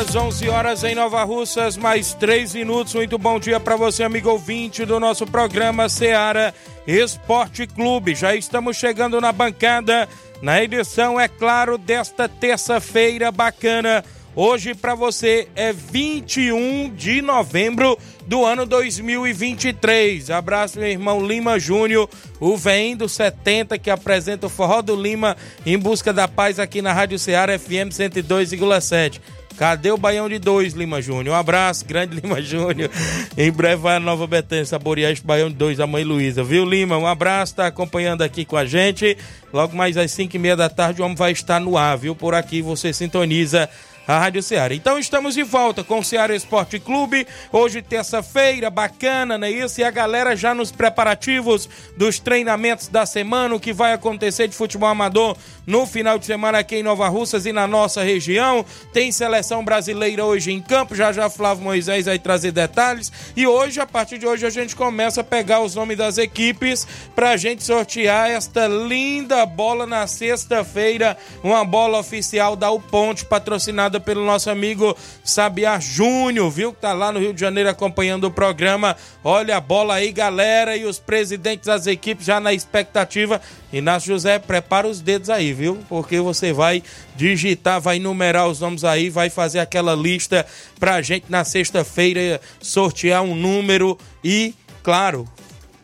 [0.00, 2.94] Horas, 11 horas em Nova Russas, mais 3 minutos.
[2.94, 6.54] Muito bom dia para você, amigo ouvinte do nosso programa Seara
[6.86, 8.14] Esporte Clube.
[8.14, 10.08] Já estamos chegando na bancada,
[10.40, 14.02] na edição, é claro, desta terça-feira bacana.
[14.34, 20.30] Hoje para você é 21 de novembro do ano 2023.
[20.30, 25.36] Abraço, meu irmão Lima Júnior, o vem do 70 que apresenta o Forró do Lima
[25.66, 29.20] em busca da paz aqui na Rádio Ceará FM 102,7.
[29.60, 31.36] Cadê o Baião de dois, Lima Júnior?
[31.36, 32.90] Um abraço, grande Lima Júnior.
[33.36, 36.64] Em breve vai a Nova Betânia saborear este Baião de dois da mãe Luísa, viu,
[36.64, 36.96] Lima?
[36.96, 39.18] Um abraço, tá acompanhando aqui com a gente.
[39.52, 42.16] Logo mais às 5 e meia da tarde o homem vai estar no ar, viu?
[42.16, 43.68] Por aqui você sintoniza
[44.06, 44.74] a Rádio Ceará.
[44.74, 47.26] Então estamos de volta com o Ceará Esporte Clube.
[47.52, 49.80] Hoje, terça-feira, bacana, não é isso?
[49.80, 54.56] E a galera já nos preparativos dos treinamentos da semana, o que vai acontecer de
[54.56, 58.64] futebol amador no final de semana aqui em Nova Russas e na nossa região.
[58.92, 60.96] Tem seleção brasileira hoje em campo.
[60.96, 63.12] Já já Flávio Moisés vai trazer detalhes.
[63.36, 66.86] E hoje, a partir de hoje, a gente começa a pegar os nomes das equipes
[67.14, 71.16] para a gente sortear esta linda bola na sexta-feira.
[71.42, 76.72] Uma bola oficial da U Ponte, patrocinada pelo nosso amigo Sabiá Júnior, viu?
[76.72, 78.96] Que tá lá no Rio de Janeiro acompanhando o programa.
[79.22, 83.40] Olha a bola aí, galera, e os presidentes das equipes já na expectativa.
[83.72, 85.78] Inácio José, prepara os dedos aí, viu?
[85.88, 86.82] Porque você vai
[87.14, 90.46] digitar, vai numerar os nomes aí, vai fazer aquela lista
[90.78, 95.28] pra gente na sexta-feira sortear um número e, claro,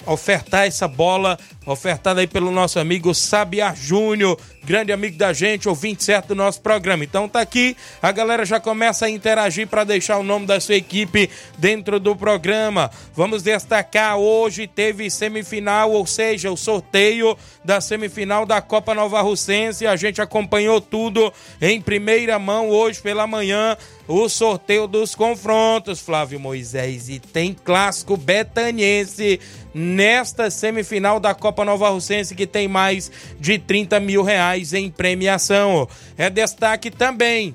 [0.06, 6.04] ofertar essa bola ofertada aí pelo nosso amigo Sabiá Júnior, grande amigo da gente, ouvinte
[6.04, 7.04] certo do nosso programa.
[7.04, 10.76] Então tá aqui, a galera já começa a interagir para deixar o nome da sua
[10.76, 11.28] equipe
[11.58, 12.90] dentro do programa.
[13.14, 19.86] Vamos destacar, hoje teve semifinal, ou seja, o sorteio da semifinal da Copa Nova Russense.
[19.86, 23.76] A gente acompanhou tudo em primeira mão hoje pela manhã.
[24.08, 27.08] O sorteio dos confrontos, Flávio Moisés.
[27.08, 29.40] E tem clássico betaniense
[29.74, 35.88] nesta semifinal da Copa Nova Russense que tem mais de 30 mil reais em premiação.
[36.16, 37.54] É destaque também.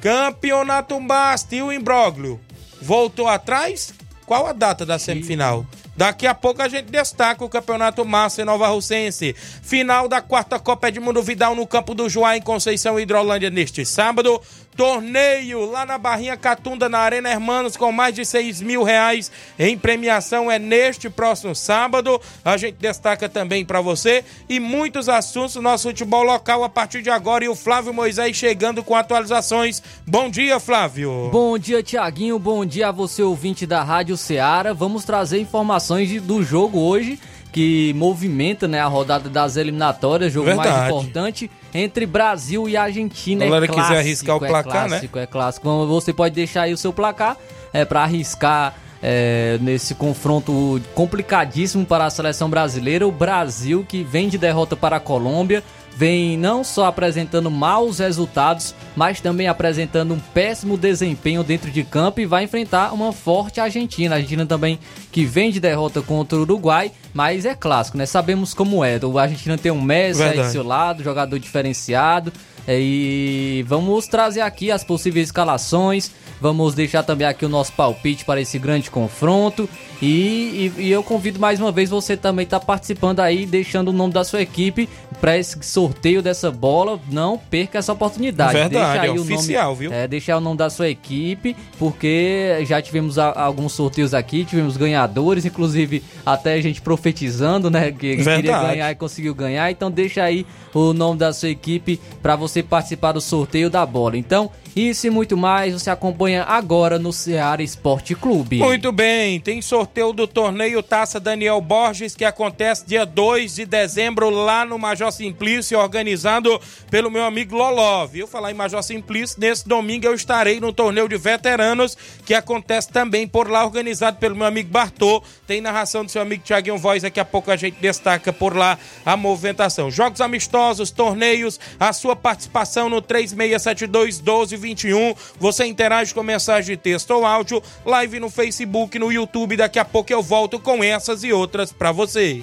[0.00, 2.40] Campeonato Basta e o Imbróglio.
[2.80, 3.94] Voltou atrás?
[4.26, 5.66] Qual a data da semifinal?
[5.96, 9.34] Daqui a pouco a gente destaca o Campeonato Massa em Nova Russense.
[9.34, 14.40] Final da quarta Copa Edmundo Vidal no campo do Joá em Conceição Hidrolândia neste sábado.
[14.76, 19.78] Torneio lá na Barrinha Catunda, na Arena Hermanos, com mais de 6 mil reais em
[19.78, 20.50] premiação.
[20.50, 22.20] É neste próximo sábado.
[22.44, 27.10] A gente destaca também para você e muitos assuntos nosso futebol local a partir de
[27.10, 27.44] agora.
[27.44, 29.82] E o Flávio Moisés chegando com atualizações.
[30.06, 31.28] Bom dia, Flávio.
[31.30, 32.38] Bom dia, Tiaguinho.
[32.38, 34.72] Bom dia a você, ouvinte da Rádio Ceará.
[34.72, 37.18] Vamos trazer informações do jogo hoje
[37.54, 40.68] que movimenta né, a rodada das eliminatórias, jogo Verdade.
[40.68, 43.42] mais importante entre Brasil e Argentina.
[43.42, 45.22] Se a galera é clássico, quiser arriscar o placar, é clássico, né?
[45.22, 47.36] É clássico, Você pode deixar aí o seu placar
[47.72, 53.06] é, para arriscar é, nesse confronto complicadíssimo para a seleção brasileira.
[53.06, 55.62] O Brasil que vem de derrota para a Colômbia
[55.96, 62.20] vem não só apresentando maus resultados, mas também apresentando um péssimo desempenho dentro de campo
[62.20, 64.14] e vai enfrentar uma forte Argentina.
[64.14, 64.78] A Argentina também
[65.12, 68.06] que vem de derrota contra o Uruguai, mas é clássico, né?
[68.06, 68.96] Sabemos como é.
[68.96, 70.40] A Argentina tem um Messi Verdade.
[70.40, 72.32] aí do seu lado, jogador diferenciado.
[72.66, 76.10] É, e vamos trazer aqui as possíveis escalações.
[76.40, 79.68] Vamos deixar também aqui o nosso palpite para esse grande confronto.
[80.00, 83.88] E, e, e eu convido mais uma vez você também estar tá participando aí, deixando
[83.88, 84.88] o nome da sua equipe
[85.20, 87.00] para esse sorteio dessa bola.
[87.10, 88.52] Não perca essa oportunidade.
[88.52, 89.92] Verdade, deixa aí é o oficial, nome, viu?
[89.92, 94.76] É, deixar o nome da sua equipe, porque já tivemos a, alguns sorteios aqui, tivemos
[94.76, 97.92] ganhadores, inclusive até a gente profetizando, né?
[97.92, 98.42] Que Verdade.
[98.42, 99.70] queria ganhar e conseguiu ganhar.
[99.70, 104.16] Então deixa aí o nome da sua equipe para você participar do sorteio da bola.
[104.16, 108.58] Então, Isso e muito mais você acompanha agora no Ceará Esporte Clube.
[108.58, 114.30] Muito bem, tem sorteio do torneio Taça Daniel Borges que acontece dia 2 de dezembro
[114.30, 116.60] lá no Major Simplício, organizado
[116.90, 118.04] pelo meu amigo Loló.
[118.04, 119.38] Viu falar em Major Simplício?
[119.38, 124.34] Nesse domingo eu estarei no torneio de veteranos que acontece também por lá, organizado pelo
[124.34, 125.22] meu amigo Bartô.
[125.46, 128.76] Tem narração do seu amigo Tiaguinho Voz, daqui a pouco a gente destaca por lá
[129.06, 129.88] a movimentação.
[129.88, 134.18] Jogos amistosos, torneios, a sua participação no 3672
[134.64, 135.14] 1221.
[135.38, 139.56] Você interage com mensagem de texto ou áudio, live no Facebook, no YouTube.
[139.56, 142.42] Daqui a pouco eu volto com essas e outras para você.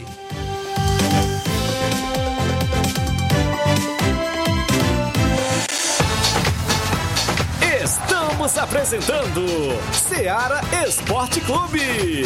[7.84, 9.46] Estamos apresentando
[9.92, 12.26] Seara Esporte Clube.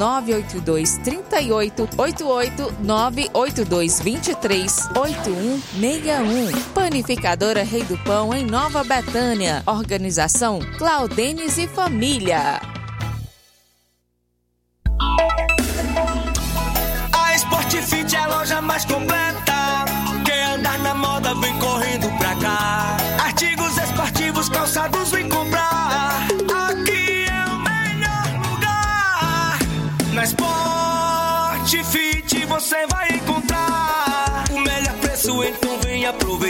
[0.01, 6.61] 982 38 88 982 23 8161.
[6.73, 9.61] Panificadora Rei do Pão em Nova Betânia.
[9.67, 12.59] Organização Claudenes e Família.
[17.13, 19.85] A Sport Fit é a loja mais completa.
[20.25, 21.50] Quem andar na moda vem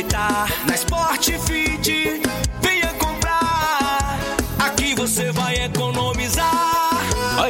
[0.10, 1.91] Na Sport Fit,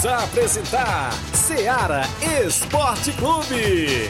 [0.00, 2.02] Voltamos a apresentar Seara
[2.46, 4.08] Esporte Clube.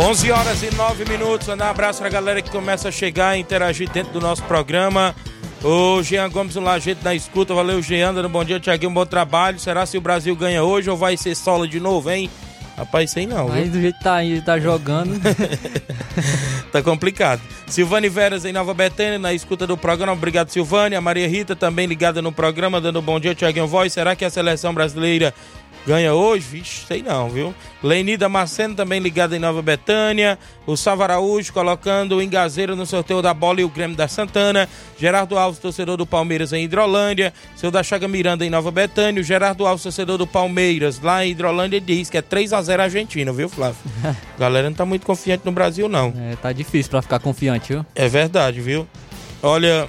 [0.00, 1.46] Onze horas e nove minutos.
[1.48, 5.14] Mandar um abraço pra galera que começa a chegar e interagir dentro do nosso programa.
[5.62, 7.52] O Jean Gomes no Lajeito na escuta.
[7.52, 8.14] Valeu, Jean.
[8.14, 8.90] Dando um bom dia, Tiaguinho.
[8.90, 9.58] Um bom trabalho.
[9.58, 12.30] Será se o Brasil ganha hoje ou vai ser solo de novo, hein?
[12.76, 13.68] Rapaz, sei não, viu?
[13.70, 15.18] do jeito que tá, tá jogando.
[16.70, 17.40] tá complicado.
[17.66, 20.12] Silvane Veras em Nova Betânia, na escuta do programa.
[20.12, 20.94] Obrigado, Silvane.
[20.94, 23.94] A Maria Rita também ligada no programa, dando um bom dia, Tiaguinho Voz.
[23.94, 25.32] Será que a seleção brasileira
[25.86, 26.46] ganha hoje?
[26.50, 27.54] Vixe, sei não, viu?
[27.82, 30.38] Lenida Marceno também ligada em Nova Betânia.
[30.66, 34.68] O Salva Araújo colocando o Engazeiro no sorteio da bola e o Grêmio da Santana.
[34.98, 37.32] Gerardo Alves, torcedor do Palmeiras em Hidrolândia.
[37.54, 39.20] Seu da Chaga Miranda em Nova Betânia.
[39.20, 43.48] O Gerardo Alves, torcedor do Palmeiras lá em Hidrolândia, diz que é 3x0 Argentina, viu,
[43.48, 43.78] Flávio?
[44.36, 46.12] Galera não tá muito confiante no Brasil, não.
[46.18, 47.86] É, tá difícil pra ficar confiante, viu?
[47.94, 48.86] É verdade, viu?
[49.42, 49.88] Olha,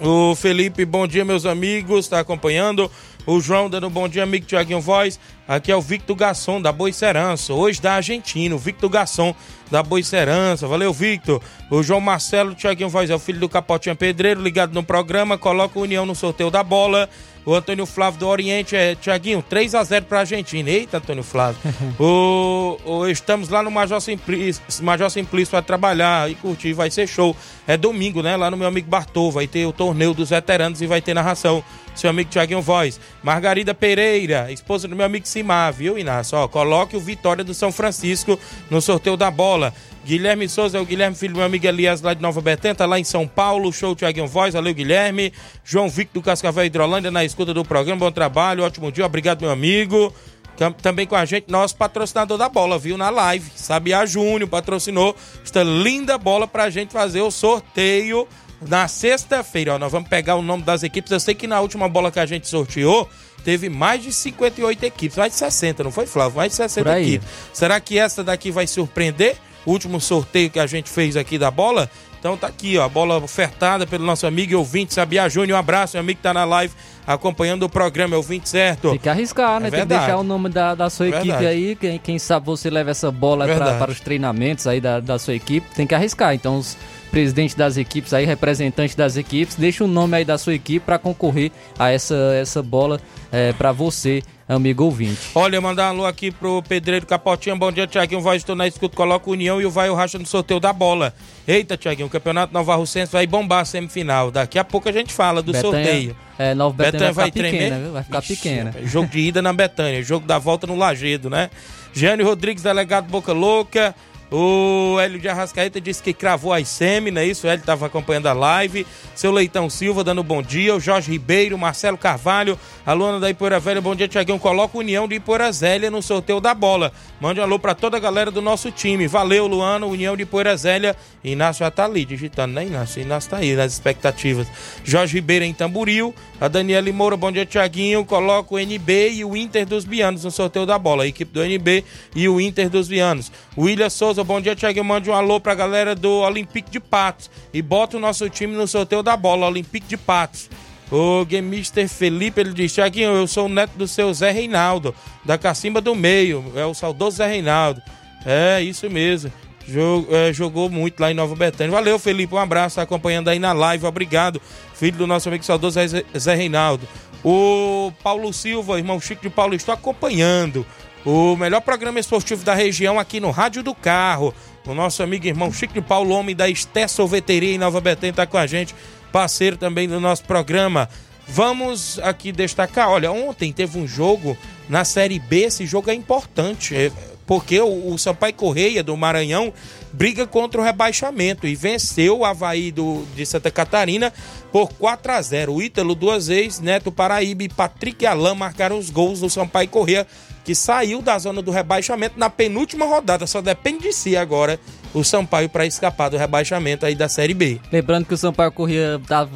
[0.00, 2.90] o Felipe, bom dia, meus amigos, tá acompanhando.
[3.26, 5.18] O João dando um bom dia, amigo Tiaguinho Voz.
[5.48, 7.54] Aqui é o Victor Gasson, da Boicerança.
[7.54, 9.34] Hoje da Argentina, o Victor Gasson,
[9.70, 10.66] da Boicerança.
[10.66, 11.40] Valeu, Victor.
[11.70, 15.38] O João Marcelo, Tiaguinho Voz, é o filho do Capotinha Pedreiro, ligado no programa.
[15.38, 17.08] Coloca o União no sorteio da bola.
[17.46, 20.68] O Antônio Flávio do Oriente é Tiaguinho, 3 a 0 pra Argentina.
[20.70, 21.58] Eita, Antônio Flávio.
[22.00, 27.06] o, o- estamos lá no Major Simplício, Major Simplício para trabalhar e curtir, vai ser
[27.06, 27.36] show.
[27.66, 28.34] É domingo, né?
[28.36, 31.62] Lá no meu amigo Bartô, vai ter o torneio dos veteranos e vai ter narração.
[31.94, 32.98] Seu amigo Tiaguinho Voz.
[33.22, 36.36] Margarida Pereira, esposa do meu amigo Simar, viu, Inácio?
[36.36, 38.38] Ó, coloque o Vitória do São Francisco
[38.70, 39.72] no sorteio da bola.
[40.04, 42.84] Guilherme Souza é o Guilherme, filho do meu amigo Elias, lá de Nova Betânia, tá
[42.84, 43.72] lá em São Paulo.
[43.72, 45.32] Show Tiaguinho Voz, valeu, Guilherme.
[45.64, 48.00] João Victor do Cascavel Hidrolândia, na escuta do programa.
[48.00, 50.12] Bom trabalho, ótimo dia, obrigado, meu amigo.
[50.58, 52.96] Tam- Também com a gente, nosso patrocinador da bola, viu?
[52.98, 53.50] Na live.
[53.56, 58.28] Sabiá Júnior patrocinou esta linda bola pra gente fazer o sorteio
[58.68, 59.78] na sexta-feira.
[59.78, 61.10] Nós vamos pegar o nome das equipes.
[61.10, 63.08] Eu sei que na última bola que a gente sorteou,
[63.44, 66.36] teve mais de 58 equipes, mais de 60, não foi, Flávio?
[66.36, 67.02] Mais de 60 Por aí.
[67.14, 67.28] equipes.
[67.52, 69.36] Será que essa daqui vai surpreender?
[69.66, 71.90] último sorteio que a gente fez aqui da bola.
[72.18, 75.56] Então tá aqui, ó, a bola ofertada pelo nosso amigo e ouvinte Sabia Júnior.
[75.56, 76.72] Um abraço, meu amigo que tá na live
[77.06, 78.90] acompanhando o programa, é ouvinte certo.
[78.90, 79.68] Tem que arriscar, né?
[79.68, 81.46] É Tem que deixar o nome da, da sua equipe Verdade.
[81.46, 81.76] aí.
[81.76, 83.78] Quem, quem sabe você leva essa bola pra, Verdade.
[83.78, 85.66] para os treinamentos aí da, da sua equipe.
[85.74, 86.34] Tem que arriscar.
[86.34, 86.78] Então, os
[87.14, 90.98] presidentes das equipes aí, representantes das equipes, deixa o nome aí da sua equipe pra
[90.98, 95.20] concorrer a essa, essa bola é, para você, amigo ouvinte.
[95.32, 97.54] Olha, mandar um alô aqui pro Pedreiro Capotinha.
[97.54, 98.20] Bom dia, Tiaguinho.
[98.20, 100.72] Voz estou na escuta, coloca o União e o Vai o Racha no sorteio da
[100.72, 101.14] bola.
[101.46, 104.32] Eita, Tiaguinho, o Campeonato Nova Russense vai bombar a semifinal.
[104.32, 106.16] Daqui a pouco a gente fala do Betânia- sorteio.
[106.36, 107.52] É, Nova Betânia, vai ficar tremer?
[107.60, 107.90] pequena?
[107.92, 108.74] Vai ficar Ixi, pequena.
[108.82, 111.48] Jogo de ida na Betânia, jogo da volta no Lagedo, né?
[111.92, 113.94] Jânio Rodrigues, delegado Boca Louca.
[114.36, 117.46] O Hélio de Arrascaeta disse que cravou as semi, não é isso?
[117.46, 118.84] O Hélio estava acompanhando a live.
[119.14, 120.74] Seu Leitão Silva dando bom dia.
[120.74, 123.80] O Jorge Ribeiro, Marcelo Carvalho, a Luana da Ipoeira Velha.
[123.80, 124.40] Bom dia, Tiaguinho.
[124.40, 126.92] Coloca a União de Ipoeira Zélia no sorteio da bola.
[127.20, 129.06] Mande um alô para toda a galera do nosso time.
[129.06, 130.96] Valeu, Luana, União de Ipoeira Zélia.
[131.22, 133.00] Inácio já tá ali digitando, né, Inácio?
[133.00, 134.48] Inácio tá aí nas expectativas.
[134.82, 136.12] Jorge Ribeiro em Tamburil.
[136.40, 138.04] A Daniela Moura, bom dia, Tiaguinho.
[138.04, 141.04] Coloca o NB e o Inter dos Bianos no sorteio da bola.
[141.04, 141.84] A equipe do NB
[142.16, 143.30] e o Inter dos Bianos.
[143.56, 144.84] William Souza, bom dia, Tiaguinho.
[144.84, 147.30] Mande um alô pra galera do Olympique de Patos.
[147.52, 150.50] E bota o nosso time no sorteio da bola, Olympique de Patos.
[150.90, 154.94] O Game Mister Felipe, ele diz, Tiaguinho, eu sou o neto do seu Zé Reinaldo,
[155.24, 156.52] da Cacimba do Meio.
[156.56, 157.80] É o saudoso Zé Reinaldo.
[158.24, 159.32] É, isso mesmo.
[159.66, 161.72] Jog- é, jogou muito lá em Nova Betânia.
[161.72, 162.34] Valeu, Felipe.
[162.34, 163.86] Um abraço, tá acompanhando aí na live.
[163.86, 164.40] Obrigado,
[164.74, 166.86] filho do nosso amigo saudoso Zé, Zé Reinaldo.
[167.24, 170.66] O Paulo Silva, irmão Chico de Paulo, estou acompanhando
[171.04, 174.34] o melhor programa esportivo da região aqui no Rádio do Carro.
[174.66, 178.26] O nosso amigo irmão Chico de Paulo, homem da Esté Sorveteria em Nova Betânia, está
[178.26, 178.74] com a gente,
[179.12, 180.88] parceiro também do nosso programa.
[181.28, 184.36] Vamos aqui destacar, olha, ontem teve um jogo
[184.68, 186.90] na Série B, esse jogo é importante, é,
[187.26, 189.52] porque o, o Sampaio Correia do Maranhão
[189.92, 194.12] briga contra o rebaixamento e venceu o Havaí do, de Santa Catarina
[194.50, 198.90] por 4 a 0 O Ítalo duas vezes, Neto Paraíba e Patrick Alain marcaram os
[198.90, 200.06] gols do Sampaio Correia,
[200.44, 204.60] que saiu da zona do rebaixamento na penúltima rodada, só depende de si agora
[204.92, 207.60] o Sampaio para escapar do rebaixamento aí da Série B.
[207.72, 209.26] Lembrando que o Sampaio Corrhia tá,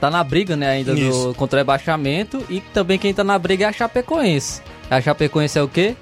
[0.00, 2.44] tá na briga, né, ainda do, contra o rebaixamento.
[2.48, 4.62] E também quem tá na briga é a Chapecoense.
[4.90, 5.94] A Chapecoense é o quê?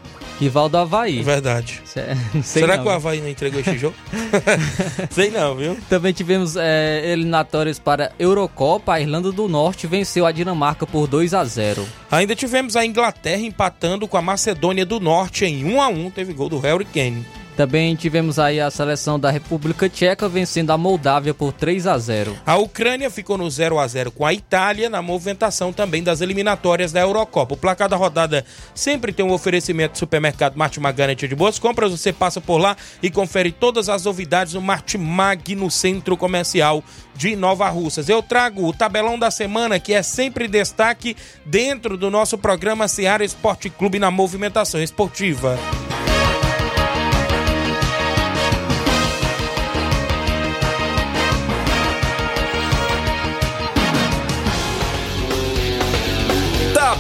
[0.42, 1.22] Rival do Havaí.
[1.22, 1.80] Verdade.
[2.42, 2.82] Será não.
[2.82, 3.94] que o Havaí não entregou esse jogo?
[5.11, 5.78] Sei não, viu?
[5.88, 8.94] Também tivemos é, eliminatórias para Eurocopa.
[8.94, 13.42] A Irlanda do Norte venceu a Dinamarca por 2 a 0 Ainda tivemos a Inglaterra
[13.42, 17.25] empatando com a Macedônia do Norte em 1 a 1 Teve gol do Harry Kane.
[17.56, 22.37] Também tivemos aí a seleção da República Tcheca vencendo a Moldávia por 3 a 0
[22.47, 26.92] A Ucrânia ficou no 0 a 0 com a Itália na movimentação também das eliminatórias
[26.92, 27.54] da Eurocopa.
[27.54, 28.44] O placar da rodada
[28.75, 31.90] sempre tem um oferecimento do supermercado Martimag Garantia de Boas Compras.
[31.90, 36.82] Você passa por lá e confere todas as novidades no Martimag no Centro Comercial
[37.14, 38.09] de Nova Russas.
[38.09, 43.25] Eu trago o tabelão da semana que é sempre destaque dentro do nosso programa Seara
[43.25, 45.59] Esporte Clube na movimentação esportiva.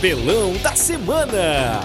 [0.02, 1.80] Tabelão da semana.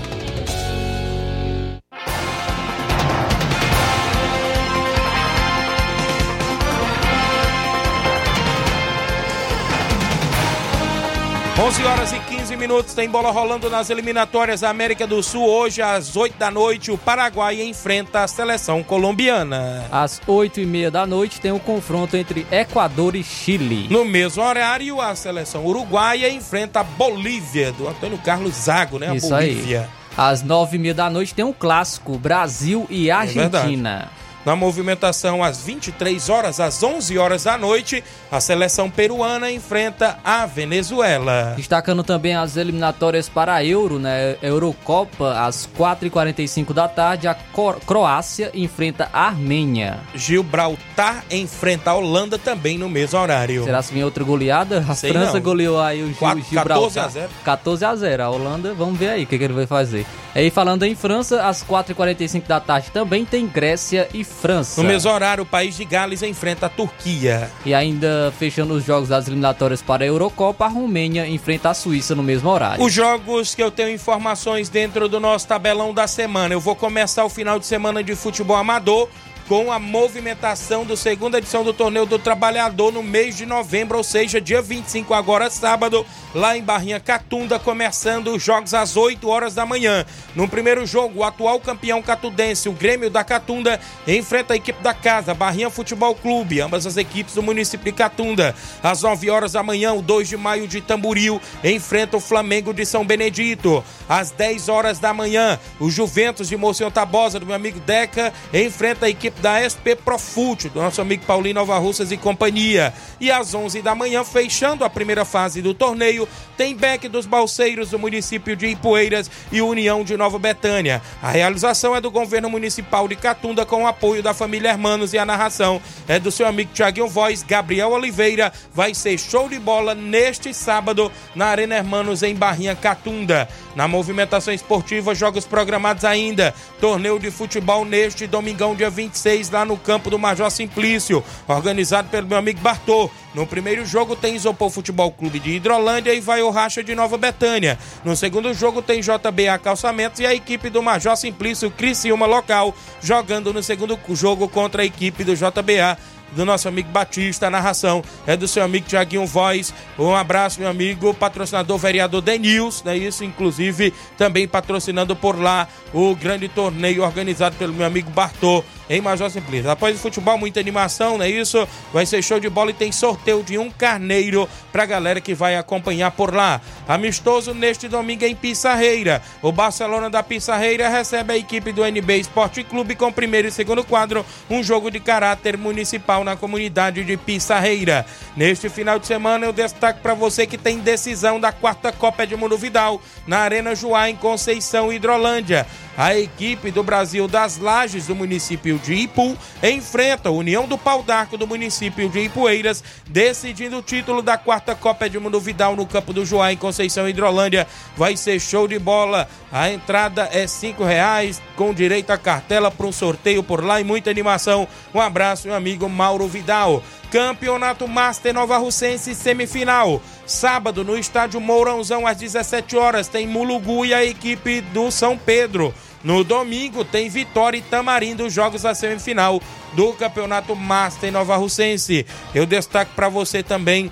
[11.63, 15.45] Onze horas e 15 minutos, tem bola rolando nas eliminatórias da América do Sul.
[15.45, 19.85] Hoje, às 8 da noite, o Paraguai enfrenta a seleção colombiana.
[19.91, 23.87] Às 8 e meia da noite tem o confronto entre Equador e Chile.
[23.89, 29.09] No mesmo horário, a seleção uruguaia enfrenta a Bolívia, do Antônio Carlos Zago, né?
[29.09, 29.53] A Isso aí.
[29.53, 29.89] Bolívia.
[30.17, 34.09] Às 9 e meia da noite tem um clássico, Brasil e Argentina.
[34.47, 38.01] Na movimentação, às 23 horas, às 11 horas da noite,
[38.31, 41.53] a seleção peruana enfrenta a Venezuela.
[41.57, 44.37] Destacando também as eliminatórias para a Euro, né?
[44.41, 49.99] Eurocopa, às 4h45 da tarde, a Cro- Croácia enfrenta a Armênia.
[50.15, 53.65] Gibraltar enfrenta a Holanda também no mesmo horário.
[53.65, 54.85] Será que vem outra goleada?
[54.87, 55.41] A Sei França não.
[55.41, 56.73] goleou aí o Gil- Quatro- Gibraltar.
[56.77, 57.29] 14 a 0.
[57.43, 58.23] 14 a 0.
[58.23, 60.05] A Holanda, vamos ver aí o que, que ele vai fazer.
[60.33, 64.36] Aí falando em França, às 4h45 da tarde também tem Grécia e França.
[64.81, 67.51] No mesmo horário, o país de Gales enfrenta a Turquia.
[67.65, 72.15] E ainda fechando os jogos das eliminatórias para a Eurocopa, a Romênia enfrenta a Suíça
[72.15, 72.83] no mesmo horário.
[72.83, 76.53] Os jogos que eu tenho informações dentro do nosso tabelão da semana.
[76.53, 79.09] Eu vou começar o final de semana de futebol amador
[79.47, 84.03] com a movimentação do segunda edição do Torneio do Trabalhador no mês de novembro, ou
[84.03, 89.55] seja, dia 25, agora sábado, lá em Barrinha Catunda, começando os jogos às 8 horas
[89.55, 90.05] da manhã.
[90.35, 94.93] No primeiro jogo, o atual campeão catudense, o Grêmio da Catunda, enfrenta a equipe da
[94.93, 98.53] casa, Barrinha Futebol Clube, ambas as equipes do município de Catunda.
[98.83, 102.85] Às 9 horas da manhã, o 2 de maio de Tamburil enfrenta o Flamengo de
[102.85, 103.81] São Benedito.
[104.09, 109.05] Às 10 horas da manhã, o Juventus de Mocinho Tabosa, do meu amigo Deca, enfrenta
[109.05, 112.93] a equipe da SP Profute, do nosso amigo Paulinho Nova Russas e companhia.
[113.19, 116.27] E às 11 da manhã, fechando a primeira fase do torneio,
[116.57, 121.01] tem Beck dos Balseiros do município de Ipueiras e União de Nova Betânia.
[121.21, 125.17] A realização é do governo municipal de Catunda com o apoio da família Hermanos e
[125.17, 128.51] a narração é do seu amigo Tiaguinho Voz, Gabriel Oliveira.
[128.73, 133.47] Vai ser show de bola neste sábado na Arena Hermanos em Barrinha Catunda.
[133.75, 136.53] Na movimentação esportiva, jogos programados ainda.
[136.81, 142.27] Torneio de futebol neste domingão, dia 26, lá no campo do Major Simplício, organizado pelo
[142.27, 143.09] meu amigo Bartô.
[143.33, 147.17] No primeiro jogo tem Isopor Futebol Clube de Hidrolândia e vai o Racha de Nova
[147.17, 147.77] Betânia.
[148.03, 153.53] No segundo jogo tem JBA Calçamentos e a equipe do Major Simplício Criciúma local jogando
[153.53, 155.97] no segundo jogo contra a equipe do JBA
[156.31, 157.47] do nosso amigo Batista.
[157.47, 159.73] A narração é do seu amigo Tiaguinho Voz.
[159.97, 162.97] Um abraço, meu amigo, patrocinador vereador Denils, né?
[162.97, 169.01] Isso, inclusive, também patrocinando por lá o grande torneio organizado pelo meu amigo Bartô em
[169.01, 169.69] Major Simplício.
[169.69, 171.67] Após o futebol, muita animação, não é isso?
[171.93, 175.55] Vai ser show de bola e tem sorteio de um carneiro pra galera que vai
[175.55, 176.61] acompanhar por lá.
[176.87, 179.21] Amistoso neste domingo em Pissarreira.
[179.41, 183.83] O Barcelona da Pissarreira recebe a equipe do NB Esporte Clube com primeiro e segundo
[183.83, 188.05] quadro, um jogo de caráter municipal na comunidade de Pissarreira.
[188.35, 192.57] Neste final de semana eu destaco para você que tem decisão da quarta Copa Edmundo
[192.57, 195.65] Vidal na Arena Juá em Conceição Hidrolândia.
[195.97, 201.01] A equipe do Brasil das Lages do município de Ipu enfrenta a União do Pau
[201.01, 206.13] d'Arco do município de Ipueiras, decidindo o título da quarta Copa Edmundo Vidal no campo
[206.13, 207.65] do Joá em Conceição Hidrolândia.
[207.95, 209.27] Vai ser show de bola.
[209.51, 213.83] A entrada é cinco reais com direito a cartela para um sorteio por lá e
[213.83, 214.67] muita animação.
[214.93, 216.83] Um abraço, meu amigo Mauro Vidal.
[217.09, 220.01] Campeonato Master Nova Russense semifinal.
[220.25, 225.73] Sábado no estádio Mourãozão às 17 horas tem Mulugu e a equipe do São Pedro.
[226.03, 229.41] No domingo tem Vitória e Tamarindo, jogos da semifinal
[229.73, 232.05] do Campeonato Master Nova Russense.
[232.33, 233.91] Eu destaco para você também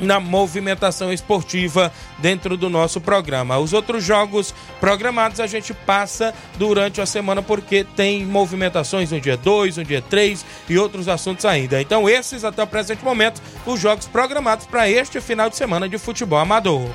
[0.00, 3.58] na movimentação esportiva dentro do nosso programa.
[3.58, 9.36] Os outros jogos programados a gente passa durante a semana porque tem movimentações no dia
[9.36, 11.80] 2, no dia 3 e outros assuntos ainda.
[11.80, 15.98] Então, esses até o presente momento, os jogos programados para este final de semana de
[15.98, 16.88] futebol amador.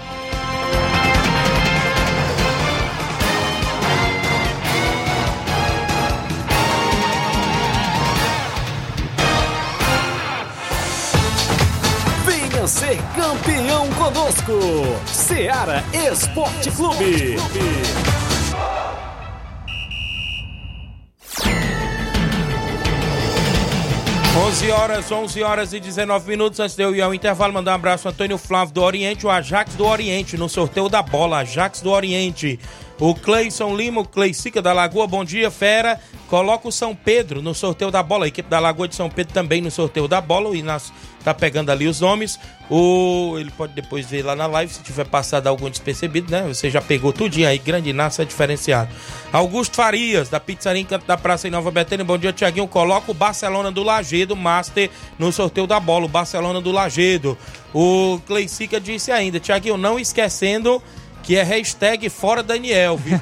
[12.67, 14.51] Ser campeão conosco.
[15.06, 17.38] Seara Esporte Clube.
[24.45, 27.75] 11 horas, 11 horas e 19 minutos antes de eu ir ao intervalo, mandar um
[27.75, 31.82] abraço ao Antônio Flávio do Oriente, o Ajax do Oriente, no sorteio da bola, Ajax
[31.82, 32.60] do Oriente.
[32.99, 35.99] O Cleison Lima, o Cleicica da Lagoa, bom dia, fera.
[36.27, 39.34] Coloca o São Pedro no sorteio da bola, a equipe da Lagoa de São Pedro
[39.34, 40.91] também no sorteio da bola, e nós
[41.28, 42.40] tá pegando ali os nomes.
[42.70, 46.44] O, ele pode depois ver lá na live, se tiver passado algum despercebido, né?
[46.48, 48.90] Você já pegou tudinho aí, grande Inácio é diferenciado.
[49.32, 52.68] Augusto Farias, da Pizzaria Encanto da Praça em Nova Betânia, bom dia, Tiaguinho.
[52.68, 57.38] Coloca o Barcelona do Lagedo, Master, no sorteio da bola, o Barcelona do Lagedo.
[57.74, 60.82] O Cleicica disse ainda, Tiaguinho, não esquecendo
[61.28, 63.20] que é hashtag fora Daniel, viu?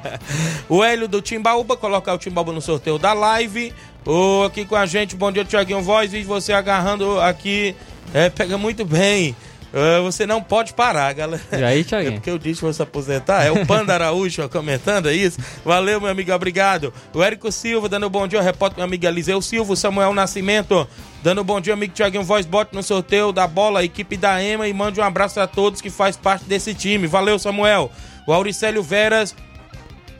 [0.70, 3.74] o Hélio do Timbaúba, colocar o Timbaúba no sorteio da live.
[4.06, 7.76] O aqui com a gente, bom dia, Tiaguinho Voz, e você agarrando aqui,
[8.14, 9.36] é, pega muito bem.
[9.78, 11.42] É, você não pode parar, galera.
[11.52, 12.12] E aí, É Thiaguinho?
[12.14, 13.44] porque eu disse que você aposentar.
[13.44, 15.38] É o Panda Araújo comentando, é isso?
[15.62, 16.94] Valeu, meu amigo, obrigado.
[17.12, 20.88] O Érico Silva dando bom dia, o repórter, meu amigo Eliseu Silva, Samuel Nascimento
[21.22, 24.72] dando bom dia, amigo Tiaguinho Voz, bote no sorteio da bola, equipe da EMA e
[24.72, 27.06] mande um abraço a todos que faz parte desse time.
[27.06, 27.90] Valeu, Samuel.
[28.26, 29.34] O Auricélio Veras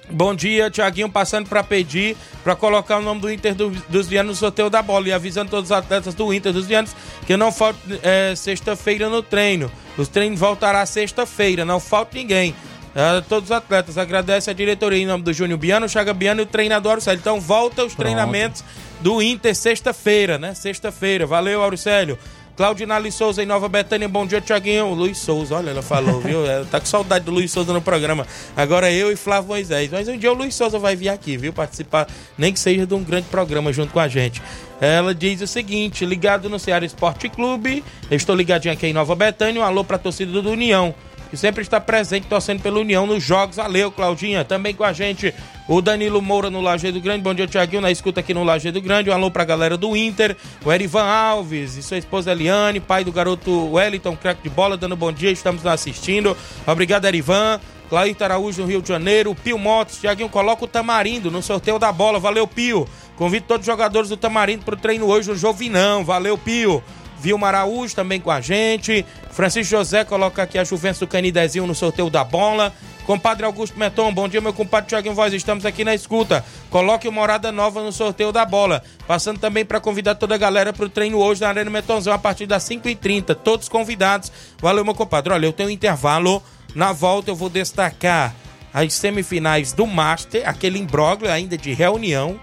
[0.08, 4.30] Bom dia, Tiaguinho, passando para pedir para colocar o nome do Inter do- dos Vianos
[4.30, 6.94] no sorteio da bola e avisando todos os atletas do Inter dos Vianos
[7.26, 9.70] que não falta é, sexta-feira no treino.
[9.98, 12.54] Os treinos voltará sexta-feira, não falta ninguém.
[12.94, 16.44] É, todos os atletas agradece a diretoria em nome do Júnior Biano, Chaga Biano e
[16.44, 17.18] o treinador Auricélio.
[17.18, 18.62] Então volta os treinamentos
[19.00, 20.54] do Inter sexta-feira, né?
[20.54, 21.26] Sexta-feira.
[21.26, 22.16] Valeu, Auricélio.
[22.56, 24.94] Claudinali Souza em Nova Betânia, bom dia, Tiaguinho.
[24.94, 26.46] Luiz Souza, olha, ela falou, viu?
[26.46, 28.26] Ela tá com saudade do Luiz Souza no programa.
[28.56, 29.90] Agora eu e Flávio Moisés.
[29.90, 31.52] Mas um dia o Luiz Souza vai vir aqui, viu?
[31.52, 34.40] Participar, nem que seja de um grande programa junto com a gente.
[34.80, 39.14] Ela diz o seguinte: ligado no Ceará Esporte Clube, eu estou ligadinho aqui em Nova
[39.14, 39.60] Betânia.
[39.60, 40.94] Um alô pra torcida do União
[41.30, 43.56] que sempre está presente torcendo pela União nos jogos.
[43.56, 44.44] Valeu, Claudinha.
[44.44, 45.34] Também com a gente
[45.68, 47.22] o Danilo Moura no Lajeado Grande.
[47.22, 49.10] Bom dia, Tiaguinho, na escuta aqui no Lajeado Grande.
[49.10, 50.36] Um alô pra galera do Inter.
[50.64, 54.96] O Erivan Alves e sua esposa Eliane, pai do garoto Wellington, craque de bola, dando
[54.96, 55.30] bom dia.
[55.30, 56.36] Estamos lá assistindo.
[56.66, 57.60] Obrigado, Erivan.
[57.88, 59.34] Claito Araújo no Rio de Janeiro.
[59.34, 59.98] Pio Motos.
[59.98, 62.18] Tiaguinho, coloca o Tamarindo no sorteio da bola.
[62.18, 62.86] Valeu, Pio.
[63.16, 66.04] Convido todos os jogadores do Tamarindo pro treino hoje no Jovinão.
[66.04, 66.82] Valeu, Pio.
[67.18, 69.04] Vilma Araújo também com a gente.
[69.30, 72.72] Francisco José coloca aqui a Juventus do Canidezinho no sorteio da bola.
[73.06, 76.44] Compadre Augusto Meton, bom dia, meu compadre Thiaguinho Voz, estamos aqui na escuta.
[76.68, 78.82] Coloque o Morada Nova no sorteio da bola.
[79.06, 82.18] Passando também para convidar toda a galera para o treino hoje na Arena Metonzão a
[82.18, 83.36] partir das 5h30.
[83.36, 84.32] Todos convidados.
[84.58, 85.32] Valeu, meu compadre.
[85.32, 86.42] Olha, eu tenho um intervalo.
[86.74, 88.34] Na volta eu vou destacar
[88.74, 92.40] as semifinais do Master, aquele imbróglio ainda de reunião.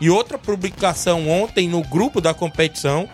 [0.00, 3.06] E outra publicação ontem no grupo da competição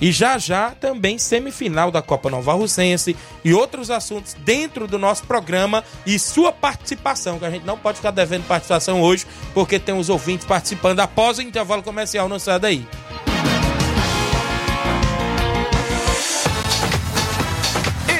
[0.00, 5.24] e já já também semifinal da Copa Nova Russense e outros assuntos dentro do nosso
[5.24, 9.98] programa e sua participação, que a gente não pode ficar devendo participação hoje, porque tem
[9.98, 12.86] os ouvintes participando após o intervalo comercial, não sai daí.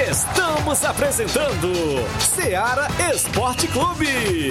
[0.09, 1.73] Estamos apresentando
[2.19, 4.51] Seara Esporte Clube.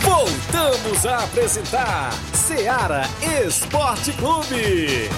[0.02, 3.04] Voltamos a apresentar Seara
[3.46, 5.10] Esporte Clube.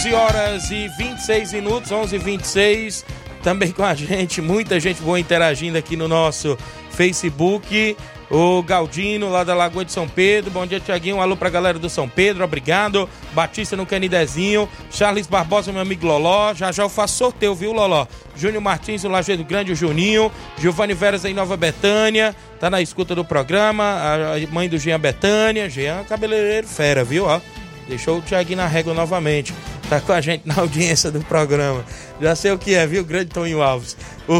[0.00, 3.04] 11 horas e 26 minutos, 11 e 26
[3.42, 6.56] também com a gente, muita gente boa interagindo aqui no nosso
[6.90, 7.94] Facebook.
[8.30, 10.50] O Galdino, lá da Lagoa de São Pedro.
[10.50, 11.16] Bom dia, Tiaguinho.
[11.16, 13.06] Um alô pra galera do São Pedro, obrigado.
[13.34, 14.66] Batista no Canidezinho.
[14.90, 16.54] Charles Barbosa, meu amigo Loló.
[16.54, 18.06] Já já eu faço sorteio, viu, Loló?
[18.34, 20.32] Júnior Martins, o Lajeado Grande, o Juninho.
[20.56, 22.34] Giovanni Veras em Nova Betânia.
[22.58, 23.84] Tá na escuta do programa.
[23.84, 25.68] A mãe do Jean Betânia.
[25.68, 27.26] Jean, cabeleireiro fera, viu?
[27.26, 27.38] Ó,
[27.86, 29.52] deixou o Tiaguinho na régua novamente.
[29.90, 31.84] Tá com a gente na audiência do programa.
[32.20, 33.04] Já sei o que é, viu?
[33.04, 33.96] Grande Toninho Alves.
[34.28, 34.36] O,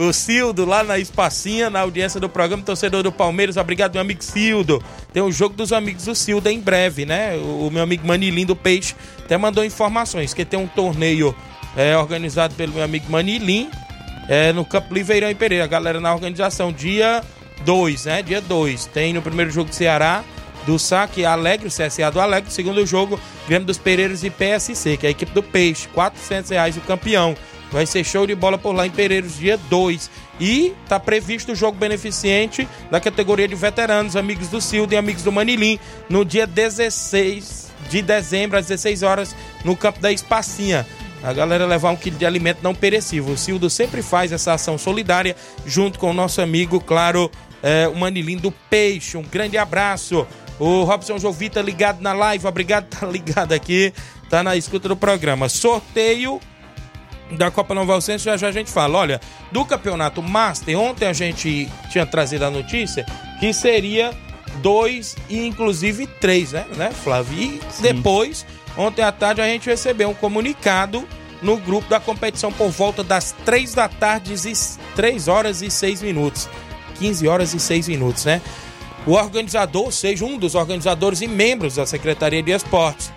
[0.00, 3.56] o, o Cildo lá na Espacinha, na audiência do programa, torcedor do Palmeiras.
[3.56, 4.82] Obrigado, meu amigo Cildo.
[5.12, 7.36] Tem o jogo dos amigos do Cildo em breve, né?
[7.36, 11.32] O, o meu amigo Manilim do Peixe até mandou informações que tem um torneio
[11.76, 13.70] é, organizado pelo meu amigo Manilim
[14.28, 15.62] é, no Campo Liveirão em Pereira.
[15.62, 17.22] A galera na organização, dia
[17.64, 18.22] 2, né?
[18.22, 18.86] Dia 2.
[18.86, 20.24] Tem no primeiro jogo do Ceará
[20.68, 22.52] do saque Alegre, o CSA do Alegre.
[22.52, 25.88] Segundo jogo, Grêmio dos Pereiros e PSC, que é a equipe do Peixe.
[25.94, 27.34] 400 reais o campeão.
[27.72, 30.10] Vai ser show de bola por lá em Pereiros, dia 2.
[30.38, 35.22] E tá previsto o jogo beneficente da categoria de veteranos, amigos do Cildo e amigos
[35.22, 40.86] do Manilim, no dia 16 de dezembro, às 16 horas, no campo da Espacinha.
[41.22, 43.32] A galera levar um quilo de alimento não perecível.
[43.32, 45.34] O Cildo sempre faz essa ação solidária
[45.66, 47.30] junto com o nosso amigo, claro,
[47.62, 49.16] é, o Manilim do Peixe.
[49.16, 50.26] Um grande abraço.
[50.58, 53.92] O Robson Jovita ligado na live, obrigado, tá ligado aqui,
[54.28, 55.48] tá na escuta do programa.
[55.48, 56.40] Sorteio
[57.30, 58.98] da Copa Nova Alcense, já já a gente fala.
[58.98, 59.20] Olha,
[59.52, 63.04] do Campeonato Master, ontem a gente tinha trazido a notícia
[63.38, 64.12] que seria
[64.62, 67.38] dois e inclusive três, né, né Flávio?
[67.38, 71.06] E depois, ontem à tarde, a gente recebeu um comunicado
[71.40, 74.52] no grupo da competição por volta das três da tarde e
[74.96, 76.48] três horas e seis minutos.
[76.98, 78.42] 15 horas e seis minutos, né?
[79.06, 83.10] O organizador, seja, um dos organizadores e membros da Secretaria de Esportes.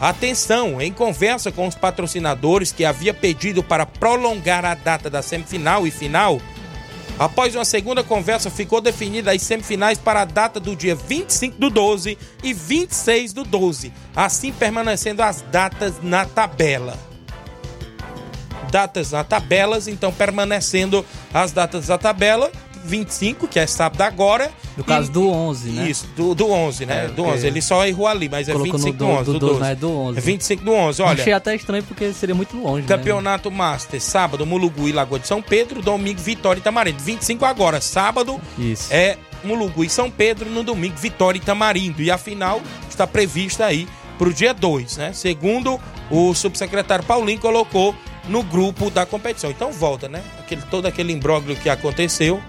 [0.00, 5.86] Atenção, em conversa com os patrocinadores que havia pedido para prolongar a data da semifinal
[5.86, 6.40] e final,
[7.18, 11.68] após uma segunda conversa ficou definida as semifinais para a data do dia 25 do
[11.68, 16.96] 12 e 26 do 12, assim permanecendo as datas na tabela.
[18.70, 22.52] Datas na tabelas, então permanecendo as datas da tabela
[22.84, 24.50] 25, que é sábado agora.
[24.76, 25.90] No caso e, do 11, né?
[25.90, 27.04] Isso, do, do 11, né?
[27.04, 27.46] É, do 11.
[27.46, 29.24] Ele só errou ali, mas é 25 do, do 11.
[29.24, 30.18] Do, 12, Não, é do 11.
[30.18, 31.20] É 25 do 11, olha.
[31.20, 32.86] Achei até estranho porque seria muito longe.
[32.86, 33.56] Campeonato né?
[33.56, 35.82] Master, sábado, Mulugu e Lagoa de São Pedro.
[35.82, 37.02] Domingo, Vitória e Tamarindo.
[37.02, 38.40] 25 agora, sábado.
[38.58, 38.88] Isso.
[38.92, 40.48] É Mulugu e São Pedro.
[40.48, 42.02] No domingo, Vitória e Tamarindo.
[42.02, 43.88] E a final está prevista aí
[44.18, 45.12] para o dia 2, né?
[45.12, 47.94] Segundo o subsecretário Paulinho colocou
[48.28, 49.50] no grupo da competição.
[49.50, 50.22] Então volta, né?
[50.38, 52.42] Aquele, todo aquele imbróglio que aconteceu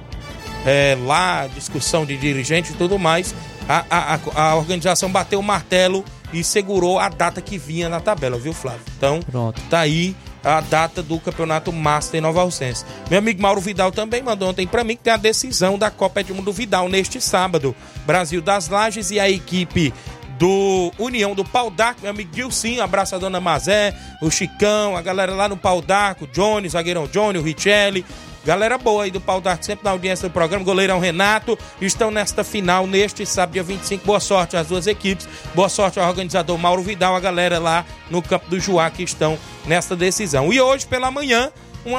[0.66, 3.34] é, lá, discussão de dirigente e tudo mais,
[3.68, 8.38] a, a, a, organização bateu o martelo e segurou a data que vinha na tabela,
[8.38, 8.82] viu, Flávio?
[8.98, 9.62] Então, Pronto.
[9.70, 12.86] tá aí a data do Campeonato Master em Nova Alcense.
[13.10, 16.22] Meu amigo Mauro Vidal também mandou ontem para mim que tem a decisão da Copa
[16.22, 17.76] Edmundo Vidal neste sábado.
[18.06, 19.94] Brasil das Lages e a equipe
[20.40, 25.02] do União do Pau d'Arco, meu amigo Gilcinho, abraço a dona Mazé, o Chicão, a
[25.02, 28.06] galera lá no Pau d'Arco, Johnny, zagueirão Johnny, o Richelli,
[28.46, 30.64] Galera boa aí do Pau d'Arco, sempre na audiência do programa.
[30.64, 34.06] Goleirão Renato estão nesta final neste sábado, dia 25.
[34.06, 35.28] Boa sorte às duas equipes.
[35.54, 39.38] Boa sorte ao organizador Mauro Vidal, a galera lá no campo do Juá que estão
[39.66, 40.52] nesta decisão.
[40.54, 41.52] E hoje, pela manhã,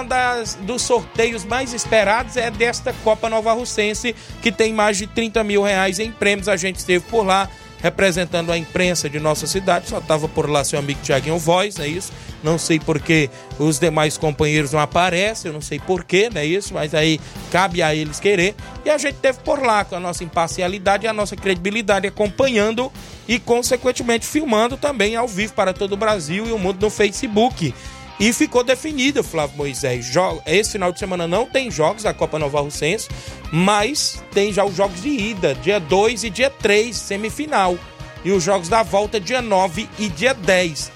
[0.06, 5.42] das dos sorteios mais esperados é desta Copa Nova Russense, que tem mais de 30
[5.42, 6.48] mil reais em prêmios.
[6.48, 7.48] A gente esteve por lá
[7.82, 9.88] representando a imprensa de nossa cidade.
[9.88, 12.12] Só estava por lá seu amigo Tiaguinho Voz, não é isso?
[12.42, 16.74] Não sei porque os demais companheiros não aparecem, eu não sei porquê, não é isso?
[16.74, 18.54] Mas aí cabe a eles querer.
[18.84, 22.90] E a gente teve por lá com a nossa imparcialidade e a nossa credibilidade acompanhando
[23.28, 27.74] e, consequentemente, filmando também ao vivo para todo o Brasil e o mundo no Facebook.
[28.20, 30.12] E ficou definido, Flávio Moisés.
[30.44, 33.08] Esse final de semana não tem jogos da Copa Nova Russense,
[33.50, 37.78] mas tem já os jogos de ida, dia 2 e dia 3, semifinal.
[38.22, 40.92] E os jogos da volta, dia 9 e dia 10.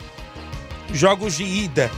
[0.92, 1.90] Jogos de ida,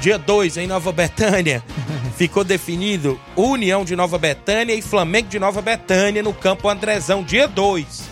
[0.00, 1.62] dia 2 em Nova Betânia.
[2.16, 7.46] Ficou definido União de Nova Betânia e Flamengo de Nova Betânia no campo Andrezão, dia
[7.46, 8.04] 2.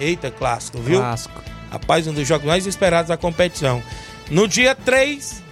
[0.00, 0.98] Eita, clássico, viu?
[0.98, 1.40] Clássico.
[1.70, 3.80] Rapaz, um dos jogos mais esperados da competição.
[4.28, 5.43] No dia 3,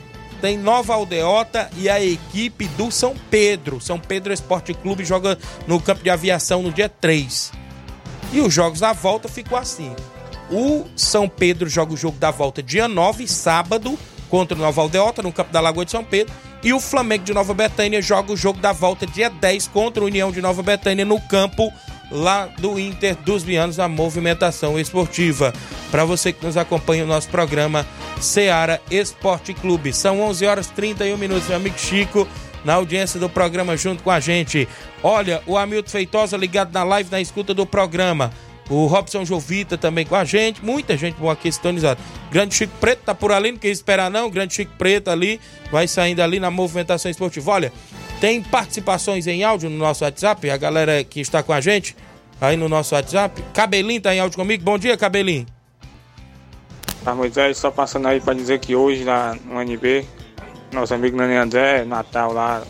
[0.43, 3.81] tem Nova Aldeota e a equipe do São Pedro.
[3.81, 7.53] São Pedro Esporte Clube joga no campo de aviação no dia 3.
[8.33, 9.95] E os jogos da volta ficou assim.
[10.51, 13.97] O São Pedro joga o jogo da volta dia 9, sábado,
[14.29, 16.35] contra o Nova Aldeota, no campo da Lagoa de São Pedro.
[16.61, 20.07] E o Flamengo de Nova Betânia joga o jogo da volta dia 10 contra o
[20.07, 21.73] União de Nova Betânia no campo
[22.13, 25.53] lá do Inter dos Bianos, a movimentação esportiva.
[25.91, 27.87] Para você que nos acompanha o nosso programa
[28.21, 29.93] Seara Esporte Clube.
[29.93, 32.29] São 11 horas e 31 minutos, meu amigo Chico.
[32.65, 34.69] na audiência do programa junto com a gente.
[35.03, 38.31] Olha, o Hamilton Feitosa ligado na live, na escuta do programa.
[38.71, 40.65] O Robson Jovita também com a gente.
[40.65, 41.99] Muita gente boa aqui sintonizada.
[42.31, 44.31] Grande Chico Preto tá por ali, não quer esperar não.
[44.31, 47.51] Grande Chico Preto ali, vai saindo ali na movimentação esportiva.
[47.51, 47.73] Olha,
[48.23, 51.97] tem participações em áudio no nosso WhatsApp, a galera que está com a gente
[52.41, 53.43] aí no nosso WhatsApp.
[53.53, 54.63] Cabelinho tá em áudio comigo.
[54.63, 55.45] Bom dia, Cabelinho.
[57.03, 60.07] Tá, Moisés, só passando aí para dizer que hoje lá no NB,
[60.73, 62.63] nosso amigo Nani André, Natal lá,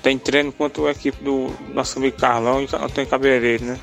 [0.00, 3.80] tem treino contra a equipe do nosso amigo Carlão e tem cabeleireiro, né?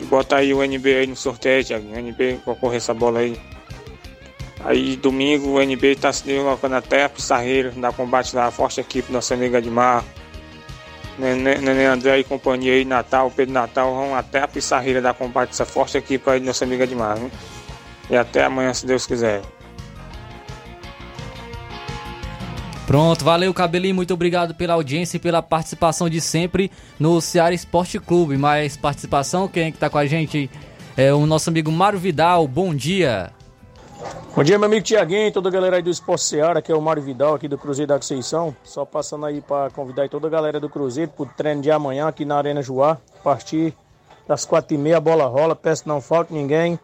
[0.00, 1.86] E bota aí o NB aí no sorteio, Thiago.
[1.86, 3.38] O NB concorrer essa bola aí.
[4.64, 9.12] Aí domingo o NB tá se colocando até a Pissarreira da combate da forte equipe
[9.12, 10.04] nossa amiga Edmar.
[11.18, 15.66] Nenê André e companhia aí, Natal, Pedro Natal, vão até a Pissarreira da combate essa
[15.66, 17.30] forte equipe aí nossa amiga Edmar, né?
[18.08, 19.42] E até amanhã, se Deus quiser.
[22.86, 28.00] Pronto, valeu Cabelinho, muito obrigado pela audiência e pela participação de sempre no Ceará Esporte
[28.00, 28.36] Clube.
[28.36, 30.50] Mais participação, quem é que tá com a gente?
[30.96, 33.30] É o nosso amigo Mário Vidal, bom dia.
[34.34, 36.80] Bom dia, meu amigo Tiaguinho, toda a galera aí do Esporte Ceará, que é o
[36.80, 38.56] Mário Vidal aqui do Cruzeiro da Conceição.
[38.64, 42.24] Só passando aí para convidar toda a galera do Cruzeiro pro treino de amanhã aqui
[42.24, 43.74] na Arena Joá, a partir
[44.26, 46.78] das quatro e meia a bola rola, peço não falte ninguém,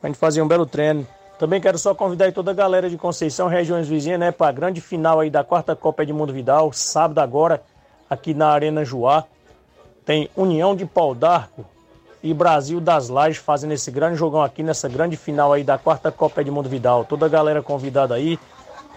[0.00, 1.06] pra gente fazer um belo treino.
[1.38, 4.80] Também quero só convidar toda a galera de Conceição, regiões vizinhas, né, para a grande
[4.80, 7.62] final aí da quarta Copa Edmundo Vidal, sábado agora,
[8.10, 9.24] aqui na Arena Joá.
[10.04, 11.64] Tem União de Pau d'Arco
[12.26, 16.10] e Brasil das Lajes fazendo esse grande jogão aqui nessa grande final aí da quarta
[16.10, 17.04] Copa Edmundo Vidal.
[17.04, 18.38] Toda a galera convidada aí.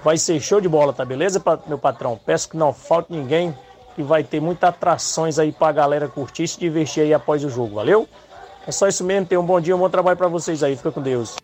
[0.04, 2.20] Vai ser show de bola, tá beleza, meu patrão?
[2.26, 3.54] Peço que não falte ninguém,
[3.96, 7.50] que vai ter muitas atrações aí pra galera curtir e se divertir aí após o
[7.50, 8.08] jogo, valeu?
[8.66, 10.92] É só isso mesmo, tenham um bom dia, um bom trabalho para vocês aí, fica
[10.92, 11.36] com Deus.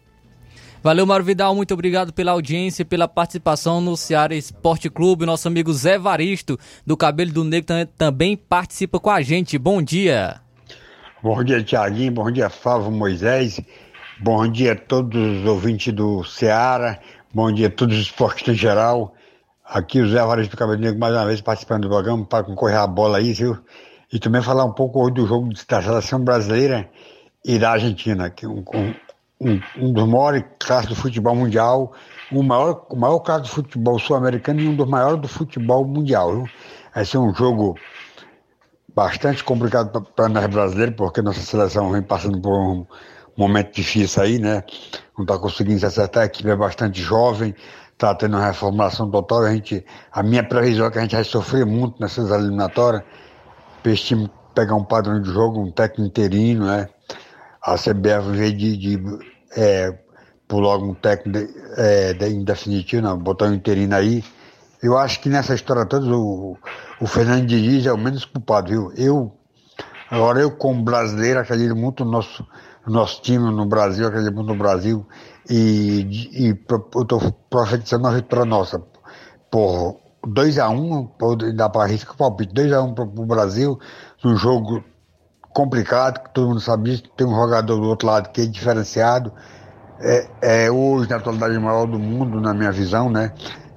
[0.81, 5.25] Valeu, Mário Vidal, muito obrigado pela audiência e pela participação no Ceará Esporte Clube.
[5.25, 7.67] Nosso amigo Zé Varisto, do Cabelo do Negro,
[7.97, 9.57] também participa com a gente.
[9.57, 10.44] Bom dia.
[11.25, 12.11] Bom dia, Tiaguinho.
[12.11, 13.59] Bom dia, Flávio Moisés.
[14.19, 16.99] Bom dia a todos os ouvintes do Ceará.
[17.33, 19.11] Bom dia a todos os esportes em geral.
[19.65, 22.77] Aqui o Zé Varisto do Cabelo Negro, mais uma vez participando do programa para concorrer
[22.77, 23.57] a bola aí, viu?
[24.13, 26.87] E também falar um pouco hoje do jogo da seleção brasileira
[27.43, 28.63] e da Argentina, que um,
[29.41, 31.91] um, um dos maiores classes do futebol mundial,
[32.31, 36.35] o maior, o maior caso do futebol sul-americano e um dos maiores do futebol mundial.
[36.35, 36.49] Viu?
[36.93, 37.75] Vai ser um jogo
[38.95, 42.85] bastante complicado para nós brasileiros, porque nossa seleção vem passando por um
[43.35, 44.63] momento difícil aí, né?
[45.17, 47.53] Não está conseguindo se acertar, a equipe é bastante jovem,
[47.91, 49.43] está tendo uma reformulação total.
[49.43, 53.03] A, gente, a minha previsão é que a gente vai sofrer muito nessas eliminatórias,
[53.83, 56.87] para esse time pegar um padrão de jogo, um técnico interino, né?
[57.61, 59.03] A CBF, em vez de, de
[59.57, 59.93] é,
[60.49, 64.23] logo um técnico é, de, definitivo, não, botar um interino aí.
[64.81, 66.57] Eu acho que nessa história toda o,
[66.99, 68.93] o Fernando Diniz é o menos culpado, viu?
[68.95, 69.35] Eu,
[70.09, 72.45] agora eu como brasileiro acredito muito no nosso,
[72.85, 75.05] no nosso time no Brasil, acredito muito no Brasil
[75.49, 78.81] e, e eu estou profetizando uma vitória nossa.
[79.51, 83.79] Por 2x1, um, dá para arriscar o palpite, 2x1 para o Brasil,
[84.23, 84.83] num jogo
[85.53, 89.31] complicado, que todo mundo sabe disso, tem um jogador do outro lado que é diferenciado,
[89.99, 90.27] é,
[90.65, 93.31] é hoje na atualidade maior do mundo, na minha visão, né?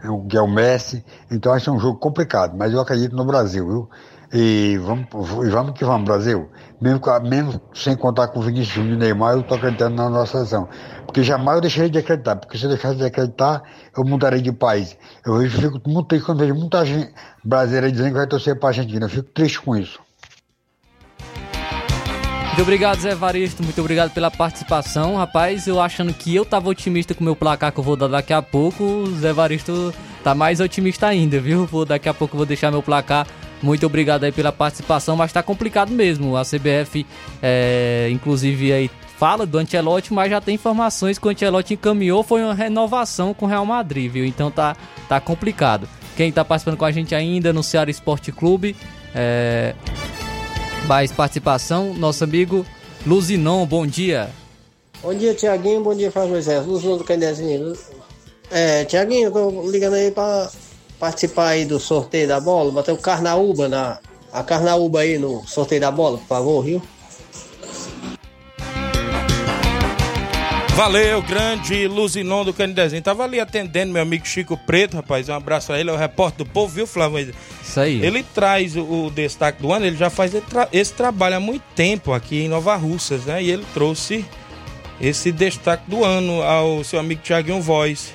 [0.09, 1.05] É que é o Messi.
[1.31, 3.91] Então acho é um jogo complicado, mas eu acredito no Brasil, viu?
[4.33, 5.07] E vamos,
[5.51, 6.51] vamos que vamos, Brasil.
[6.81, 10.33] Mesmo, mesmo sem contar com o Vinícius Júnior e Neymar, eu estou acreditando na nossa
[10.33, 10.69] seleção.
[11.07, 13.63] Porque jamais eu deixarei de acreditar, porque se eu deixasse de acreditar,
[13.97, 14.97] eu mudarei de país.
[15.25, 18.71] Eu fico muito triste quando vejo muita gente brasileira dizendo que vai torcer para a
[18.71, 19.07] Argentina.
[19.07, 19.99] Eu fico triste com isso.
[22.59, 23.63] Muito obrigado, Zé Varisto.
[23.63, 25.15] Muito obrigado pela participação.
[25.15, 28.09] Rapaz, eu achando que eu tava otimista com o meu placar que eu vou dar
[28.09, 29.95] daqui a pouco, o Zé Varisto
[30.25, 31.67] tá mais otimista ainda, viu?
[31.67, 33.29] Vou, daqui a pouco eu vou deixar meu placar.
[33.63, 36.37] Muito obrigado aí pela participação, mas tá complicado mesmo.
[36.37, 37.07] A CBF,
[37.41, 42.43] é, inclusive, aí fala do Ancelotti, mas já tem informações que o Ancelotti encaminhou foi
[42.43, 44.25] uma renovação com o Real Madrid, viu?
[44.25, 44.77] Então tá,
[45.09, 45.89] tá complicado.
[46.17, 48.75] Quem tá participando com a gente ainda no Ceará Esporte Clube,
[49.15, 49.77] é,
[50.89, 52.65] mais participação, nosso amigo
[53.07, 54.31] Luzinon, bom dia.
[55.03, 56.65] Bom dia, Tiaguinho, bom dia, Fábio Moisés.
[56.65, 57.77] Luzinon do Candezinho.
[58.51, 60.51] É, Tiaguinho, eu tô ligando aí pra
[60.99, 63.99] participar aí do sorteio da bola, bater o Carnaúba na.
[64.33, 66.83] A Carnaúba aí no sorteio da bola, por favor, viu?
[70.79, 73.03] Valeu, grande Luzinon do Canidezinho.
[73.03, 75.29] Tava ali atendendo meu amigo Chico Preto, rapaz.
[75.29, 77.35] Um abraço a ele, é o repórter do povo, viu, Flávio?
[77.61, 78.01] Isso aí.
[78.01, 81.41] Ele traz o, o destaque do ano, ele já faz esse, tra esse, trabalho há
[81.41, 83.43] muito tempo aqui em Nova Russas, né?
[83.43, 84.25] E ele trouxe
[85.01, 88.15] esse destaque do ano ao seu amigo Tiaguinho Voz.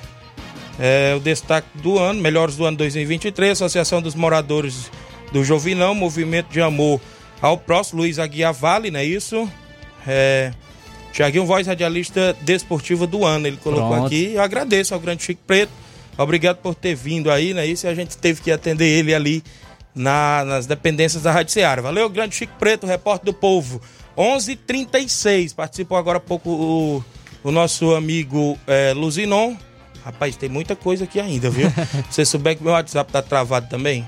[0.80, 4.90] É, o destaque do ano, melhores do ano 2023, Associação dos Moradores
[5.30, 6.98] do Jovinão, Movimento de Amor
[7.42, 9.46] ao Próximo, Luiz Aguiar Vale, não é isso?
[10.06, 10.50] É,
[11.14, 14.06] Tiaguinho Voz, radialista desportiva do ano, ele colocou Pronto.
[14.06, 14.32] aqui.
[14.34, 15.70] Eu agradeço ao Grande Chico Preto,
[16.18, 17.64] obrigado por ter vindo aí, né?
[17.64, 19.42] Isso e a gente teve que atender ele ali
[19.94, 21.80] na- nas dependências da Rádio Ceará.
[21.80, 23.80] Valeu, Grande Chico Preto, repórter do povo.
[24.16, 27.04] 11:36 participou agora há pouco o,
[27.44, 29.54] o nosso amigo é, Luzinon.
[30.04, 31.72] Rapaz, tem muita coisa aqui ainda, viu?
[32.10, 34.04] Você souber que meu WhatsApp tá travado também,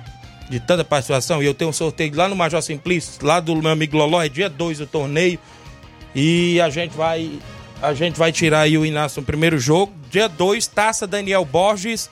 [0.51, 3.71] de tanta participação, e eu tenho um sorteio lá no Major Simplício, lá do meu
[3.71, 5.39] amigo Loló, é dia 2 do torneio.
[6.19, 7.31] E a gente vai
[7.83, 9.93] a gente vai tirar aí o Inácio no primeiro jogo.
[10.11, 12.09] Dia 2, Taça Daniel Borges.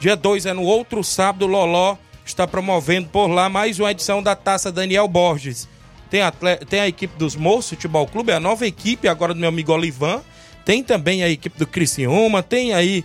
[0.00, 1.96] Dia 2 é no outro sábado, Loló
[2.26, 5.68] está promovendo por lá mais uma edição da Taça Daniel Borges.
[6.10, 9.48] Tem, atle- tem a equipe dos Moços Futebol Clube, a nova equipe agora do meu
[9.50, 10.20] amigo Olivan.
[10.64, 13.04] Tem também a equipe do Criciúma, tem aí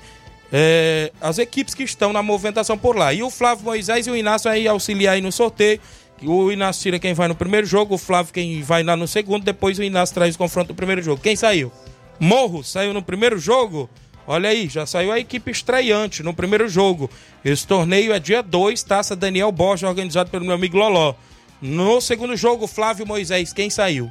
[0.52, 3.14] é, as equipes que estão na movimentação por lá.
[3.14, 5.80] E o Flávio Moisés e o Inácio aí auxiliar aí no sorteio.
[6.24, 9.44] O Inácio tira quem vai no primeiro jogo, o Flávio quem vai lá no segundo,
[9.44, 11.22] depois o Inácio traz o confronto do primeiro jogo.
[11.22, 11.72] Quem saiu?
[12.20, 13.90] Morro saiu no primeiro jogo.
[14.28, 17.10] Olha aí, já saiu a equipe estreante no primeiro jogo.
[17.44, 21.16] Esse torneio é dia 2, taça Daniel Borges, organizado pelo meu amigo Loló.
[21.62, 24.10] No segundo jogo, Flávio Moisés, quem saiu?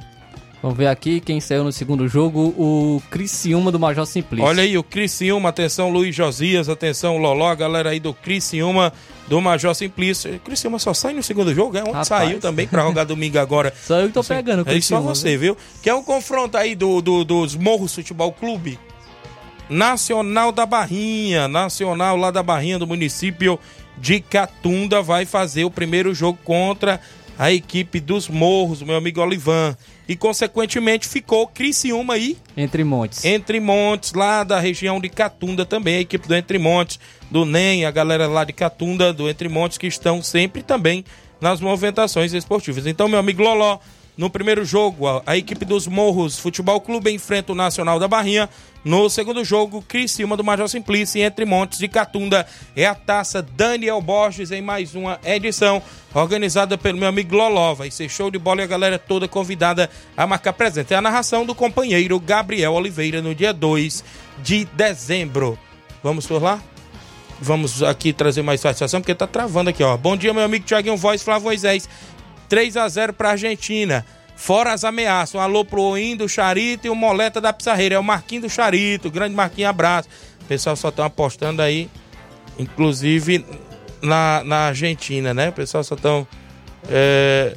[0.61, 4.45] Vamos ver aqui quem saiu no segundo jogo, o Criciúma do Major Simplício.
[4.45, 8.91] Olha aí, o Criciúma, atenção Luiz Josias, atenção Loló, a galera aí do Criciúma,
[9.29, 10.35] do Major Simplício.
[10.35, 12.07] O Criciúma só sai no segundo jogo, é onde Rapaz.
[12.07, 13.73] saiu também pra jogar domingo agora.
[13.85, 15.55] Só eu que tô pegando É só você, viu?
[15.81, 18.77] Que é um confronto aí do, do- dos Morros Futebol Clube.
[19.69, 23.59] Nacional da Barrinha, Nacional lá da Barrinha do município
[23.97, 26.99] de Catunda vai fazer o primeiro jogo contra
[27.39, 29.77] a equipe dos Morros, meu amigo Olivan.
[30.09, 33.23] E consequentemente ficou Criciúma aí Entre Montes.
[33.23, 36.99] entre Montes, lá da região de Catunda também, a equipe do Entre Montes,
[37.31, 41.05] do NEM, a galera lá de Catunda, do Entre Montes, que estão sempre também
[41.39, 42.85] nas movimentações esportivas.
[42.85, 43.79] Então, meu amigo Loló,
[44.19, 48.49] no primeiro jogo, a, equipe dos Morros Futebol Clube enfrenta o Nacional da Barrinha.
[48.83, 52.45] No segundo jogo, Criciúma do Major Simplício Entre Montes de Catunda.
[52.75, 55.81] É a taça Daniel Borges em mais uma edição,
[56.13, 57.73] organizada pelo meu amigo Loló.
[57.73, 60.93] Vai ser show de bola e a galera toda convidada a marcar presente.
[60.93, 64.03] É a narração do companheiro Gabriel Oliveira no dia 2
[64.43, 65.57] de dezembro.
[66.03, 66.61] Vamos por lá?
[67.41, 69.95] Vamos aqui trazer mais satisfação, porque tá travando aqui, ó.
[69.95, 71.87] Bom dia, meu amigo Tiaguinho Voz, Flávio Moisés.
[72.49, 74.05] 3 a 0 pra Argentina.
[74.35, 75.35] Fora as ameaças.
[75.35, 77.95] Um alô pro Oim do Charito e o Moleta da Pissarreira.
[77.95, 79.11] É o Marquinho do Charito.
[79.11, 80.09] Grande Marquinho, abraço.
[80.41, 81.89] O pessoal só estão apostando aí,
[82.57, 83.45] inclusive
[84.01, 85.49] na, na Argentina, né?
[85.49, 86.27] O pessoal só estão.
[86.89, 87.55] É,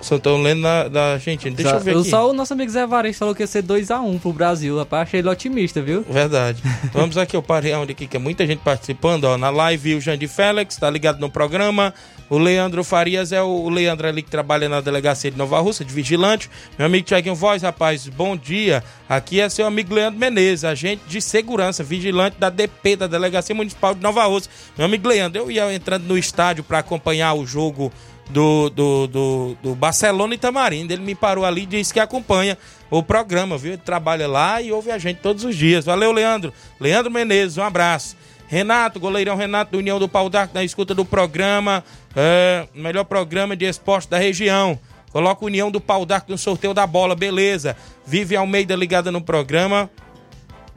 [0.00, 1.54] só estão lendo na, da Argentina.
[1.54, 2.10] Deixa eu ver aqui.
[2.10, 4.76] Só o nosso amigo Zé Vares falou que ia ser 2x1 pro Brasil.
[4.78, 6.02] Rapaz, achei ele otimista, viu?
[6.08, 6.62] Verdade.
[6.92, 9.38] Vamos aqui, eu parei onde aqui, que é muita gente participando, ó.
[9.38, 11.94] Na live, o Jandir Félix, tá ligado no programa.
[12.30, 15.92] O Leandro Farias é o Leandro ali que trabalha na delegacia de Nova Rússia, de
[15.92, 16.48] vigilante.
[16.78, 18.84] Meu amigo Tiaguinho Voz, rapaz, bom dia.
[19.08, 23.96] Aqui é seu amigo Leandro Menezes, agente de segurança, vigilante da DP, da Delegacia Municipal
[23.96, 24.48] de Nova Rússia.
[24.78, 27.92] Meu amigo Leandro, eu ia entrando no estádio para acompanhar o jogo
[28.28, 30.92] do, do, do, do Barcelona e Tamarindo.
[30.92, 32.56] Ele me parou ali e disse que acompanha
[32.88, 33.72] o programa, viu?
[33.72, 35.84] Ele trabalha lá e ouve a gente todos os dias.
[35.84, 36.54] Valeu, Leandro.
[36.78, 38.16] Leandro Menezes, um abraço.
[38.50, 41.84] Renato, goleirão Renato do União do Pau d'Arco, na escuta do programa,
[42.16, 44.76] é, melhor programa de esporte da região.
[45.12, 47.76] Coloca União do Pau d'Arco no sorteio da bola, beleza.
[48.04, 49.88] Vive Almeida ligada no programa.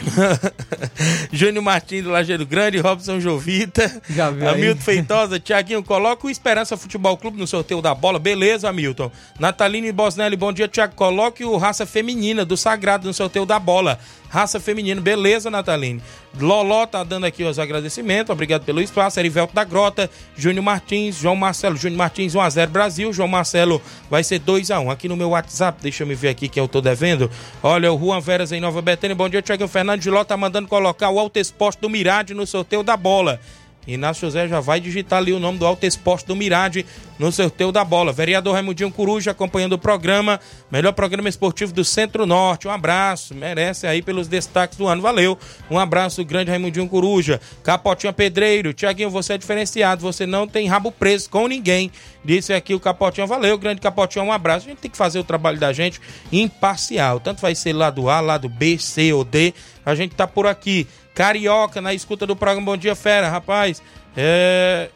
[1.31, 4.01] Júnior Martins do Lajeiro Grande, Robson Jovita?
[4.49, 9.11] Hamilton Feitosa, Tiaguinho, coloca o Esperança Futebol Clube no sorteio da bola, beleza, Hamilton.
[9.39, 13.99] Nataline Bosnelli, bom dia, Tiago, coloque o Raça Feminina do Sagrado no sorteio da bola.
[14.33, 16.01] Raça Feminina, beleza, Nataline.
[16.39, 19.19] Loló tá dando aqui os agradecimentos, obrigado pelo espaço.
[19.19, 23.79] Erivelto da Grota, Júnior Martins, João Marcelo, Júnior Martins 1x0 Brasil, João Marcelo
[24.09, 24.91] vai ser 2x1.
[24.91, 27.29] Aqui no meu WhatsApp, deixa eu me ver aqui que eu tô devendo.
[27.61, 30.67] Olha, o Juan Veras em Nova Betânia, bom dia, Tiago Fernando de Ló tá mandando
[30.67, 33.39] colocar o Alto Esporte do Mirade no sorteio da bola.
[33.87, 36.85] Inácio José já vai digitar ali o nome do Alto Esporte do Mirade
[37.19, 38.11] no sorteio da bola.
[38.11, 40.39] Vereador Raimundinho Coruja acompanhando o programa.
[40.71, 42.67] Melhor programa esportivo do Centro-Norte.
[42.67, 43.35] Um abraço.
[43.35, 45.01] Merece aí pelos destaques do ano.
[45.01, 45.37] Valeu.
[45.69, 47.39] Um abraço grande, Raimundinho Coruja.
[47.63, 48.73] Capotinha Pedreiro.
[48.73, 50.01] Tiaguinho, você é diferenciado.
[50.01, 51.91] Você não tem rabo preso com ninguém.
[52.23, 53.27] Disse aqui o Capotinha.
[53.27, 54.23] Valeu, grande Capotinha.
[54.23, 54.65] Um abraço.
[54.65, 55.99] A gente tem que fazer o trabalho da gente
[56.31, 57.19] imparcial.
[57.19, 59.53] Tanto vai ser lado A, lado B, C ou D.
[59.85, 60.87] A gente tá por aqui.
[61.13, 63.81] Carioca, na escuta do programa Bom Dia Fera, rapaz.
[64.15, 64.89] É.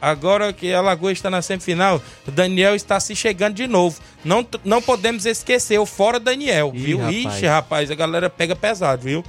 [0.00, 4.00] Agora que a Lagoa está na semifinal, o Daniel está se chegando de novo.
[4.24, 6.98] Não, não podemos esquecer o fora Daniel, Ih, viu?
[6.98, 7.16] rapaz.
[7.34, 9.24] Ixi, rapaz, a galera pega pesado, viu?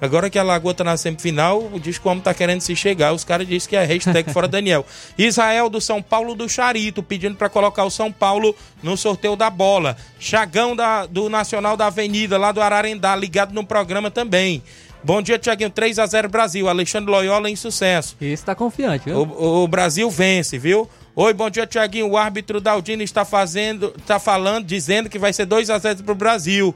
[0.00, 3.12] Agora que a Lagoa tá na semifinal, o disco como tá querendo se chegar.
[3.12, 4.84] Os caras dizem que é hashtag fora Daniel.
[5.16, 9.48] Israel do São Paulo do Charito, pedindo para colocar o São Paulo no sorteio da
[9.48, 9.96] bola.
[10.18, 14.62] Chagão da, do Nacional da Avenida, lá do Ararendá, ligado no programa também.
[15.04, 15.68] Bom dia, Tiaguinho.
[15.68, 16.66] 3 a 0 Brasil.
[16.66, 18.16] Alexandre Loyola em sucesso.
[18.20, 19.20] Esse tá confiante, viu?
[19.20, 20.88] O, o Brasil vence, viu?
[21.14, 22.08] Oi, bom dia, Tiaguinho.
[22.08, 26.14] O árbitro Daldino está fazendo, está falando, dizendo que vai ser 2 a 0 pro
[26.14, 26.74] Brasil.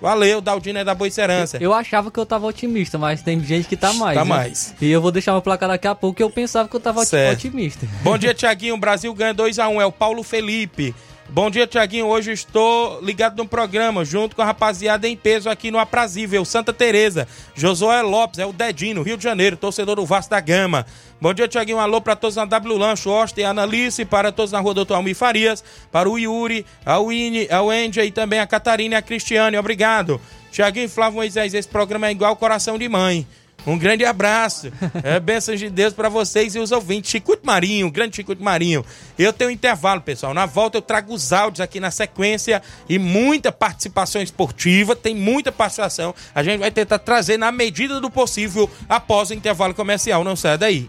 [0.00, 1.58] Valeu, Daldino é da Boicerança.
[1.60, 4.16] Eu achava que eu tava otimista, mas tem gente que tá mais.
[4.16, 4.28] Tá né?
[4.28, 4.74] mais.
[4.80, 7.04] E eu vou deixar uma placa daqui a pouco que eu pensava que eu tava
[7.04, 7.38] Certo.
[7.38, 7.86] otimista.
[8.02, 8.74] Bom dia, Tiaguinho.
[8.74, 9.80] O Brasil ganha 2x1.
[9.80, 10.94] É o Paulo Felipe.
[11.28, 12.06] Bom dia, Tiaguinho.
[12.06, 16.72] Hoje estou ligado no programa, junto com a rapaziada em peso aqui no Aprazível, Santa
[16.72, 17.28] Teresa.
[17.54, 20.84] Josué Lopes, é o Dedinho, Rio de Janeiro, torcedor do Vasco da Gama.
[21.20, 21.78] Bom dia, Tiaguinho.
[21.78, 25.14] Alô para todos na W Lancho, Osta e Analice, para todos na rua Doutor Almir
[25.14, 25.62] Farias,
[25.92, 29.56] para o Yuri, a Winnie, a Wendy e também a Catarina e a Cristiane.
[29.56, 30.20] Obrigado.
[30.50, 33.26] Tiaguinho Flávio Moisés, esse programa é igual coração de mãe.
[33.66, 34.72] Um grande abraço.
[35.02, 37.10] É, bênçãos de Deus para vocês e os ouvintes.
[37.10, 38.84] Chicuto Marinho, grande Chicuto Marinho.
[39.18, 40.34] Eu tenho um intervalo, pessoal.
[40.34, 44.96] Na volta eu trago os áudios aqui na sequência e muita participação esportiva.
[44.96, 46.14] Tem muita participação.
[46.34, 50.24] A gente vai tentar trazer na medida do possível após o intervalo comercial.
[50.24, 50.88] Não sai daí.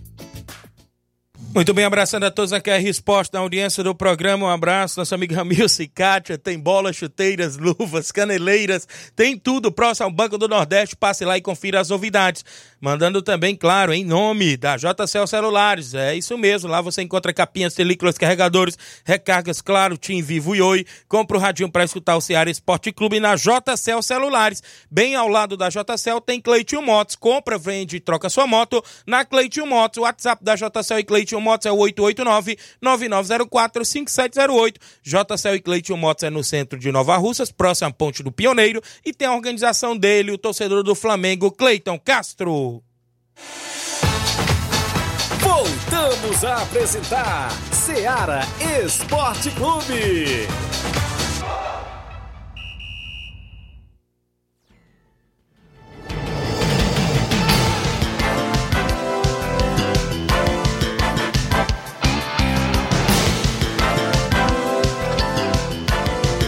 [1.53, 4.45] Muito bem, abraçando a todos aqui a resposta da audiência do programa.
[4.45, 6.37] Um abraço, nosso amigo Ramilson e Kátia.
[6.37, 8.87] Tem bolas, chuteiras, luvas, caneleiras,
[9.17, 10.95] tem tudo próximo ao Banco do Nordeste.
[10.95, 12.45] Passe lá e confira as novidades.
[12.79, 15.93] Mandando também, claro, em nome da JCL Celulares.
[15.93, 20.85] É isso mesmo, lá você encontra capinhas, películas, carregadores, recargas, claro, Tim Vivo e Oi.
[21.07, 24.63] Compra o radinho para escutar o Ceará Esporte Clube na JCL Celulares.
[24.89, 27.17] Bem ao lado da JCL tem Cleitinho Motos.
[27.17, 30.01] Compra, vende e troca sua moto na Cleitinho Motos.
[30.01, 34.75] WhatsApp da JCL e Cleitinho Motos é o 889-9904-5708.
[35.03, 38.81] JCL e Cleitinho Motos é no centro de Nova Russas, próximo à Ponte do Pioneiro.
[39.05, 42.81] E tem a organização dele, o torcedor do Flamengo, Cleiton Castro.
[45.39, 48.41] Voltamos a apresentar Seara
[48.85, 50.47] Esporte Clube.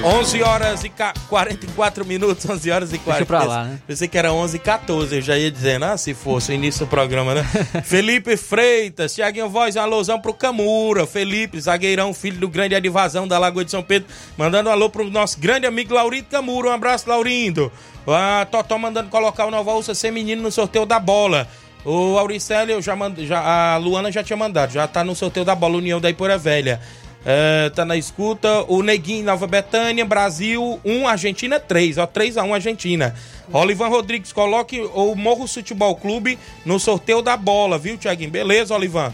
[0.06, 3.12] Onze horas e ca- 44 minutos, 11 horas e 40.
[3.14, 3.80] Deixa pra lá, né?
[3.88, 6.86] Pensei que era 11 e 14, eu já ia dizendo, ah, se fosse o início
[6.86, 7.44] do programa, né?
[7.86, 13.40] Felipe Freitas, Tiaguinho Voz, um alôzão pro Camura, Felipe, zagueirão, filho do grande Adivazão da
[13.40, 17.08] Lagoa de São Pedro, mandando um alô pro nosso grande amigo Laurindo Camura, um abraço,
[17.10, 17.72] Laurindo.
[18.06, 21.48] A Totó mandando colocar o Nova Ursa menino no sorteio da bola.
[21.86, 23.16] O Auricélio, já mand...
[23.20, 23.40] já,
[23.74, 26.82] a Luana já tinha mandado, já tá no sorteio da bola, União da Iporé Velha.
[27.26, 28.64] É, tá na escuta.
[28.68, 31.98] O Neguinho, Nova Betânia, Brasil 1, Argentina 3.
[31.98, 33.16] Ó, 3x1 Argentina.
[33.52, 38.32] Olivan Rodrigues, coloque o Morro Futebol Clube no sorteio da bola, viu, Tiaguinho?
[38.32, 39.14] Beleza, Olivan?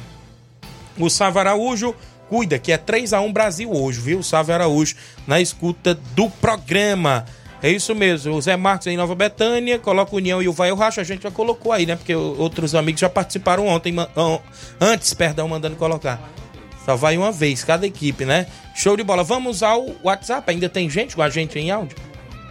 [0.98, 1.96] O Sávio Araújo,
[2.28, 4.24] cuida que é 3x1 Brasil hoje, viu?
[4.24, 4.96] Sávio Araújo
[5.28, 7.26] na escuta do programa.
[7.62, 8.36] É isso mesmo.
[8.36, 11.02] O Zé Marcos em Nova Betânia, coloca União e o Vai o Racho.
[11.02, 11.96] A gente já colocou aí, né?
[11.96, 13.94] Porque outros amigos já participaram ontem,
[14.80, 16.22] antes, perdão, mandando colocar.
[16.86, 18.48] Só vai uma vez, cada equipe, né?
[18.76, 19.24] Show de bola.
[19.24, 20.50] Vamos ao WhatsApp.
[20.50, 21.96] Ainda tem gente com a gente em áudio?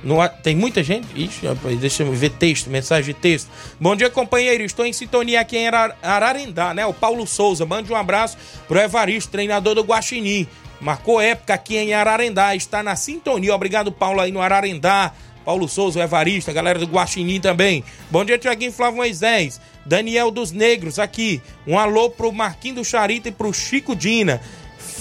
[0.05, 1.09] No, tem muita gente?
[1.15, 1.41] Ixi,
[1.81, 3.51] deixa eu ver texto, mensagem de texto.
[3.81, 4.63] Bom dia, companheiro.
[4.63, 6.87] Estou em sintonia aqui em Ara- Ararendá, né?
[6.87, 7.67] O Paulo Souza.
[7.67, 8.37] Mande um abraço
[8.69, 10.47] pro Evaristo, treinador do Guaxinim.
[10.81, 12.55] Marcou época aqui em Ararendá.
[12.55, 13.53] Está na sintonia.
[13.53, 15.13] Obrigado, Paulo, aí no Ararendá.
[15.49, 17.83] Paulo Souza, o Evarista, a galera do Guaxinim também.
[18.11, 19.59] Bom dia, Tiaguinho Flávio Moisés.
[19.87, 21.41] Daniel dos Negros aqui.
[21.67, 24.43] Um alô pro Marquinho do Charita e pro Chico Dina.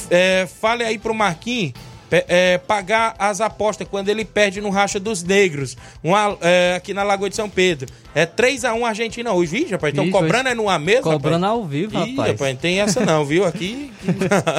[0.09, 1.73] É, fale aí pro Marquinho
[2.09, 7.03] é, pagar as apostas quando ele perde no Racha dos Negros, uma, é, aqui na
[7.03, 7.93] Lagoa de São Pedro.
[8.15, 9.51] É 3x1 Argentina hoje.
[9.51, 11.59] Vixe, rapaz, estão cobrando hoje- é numa mesa, Cobrando rapaz?
[11.61, 12.31] ao vivo, Ih, rapaz.
[12.31, 13.43] rapaz, não tem essa não, viu?
[13.43, 13.91] Aqui.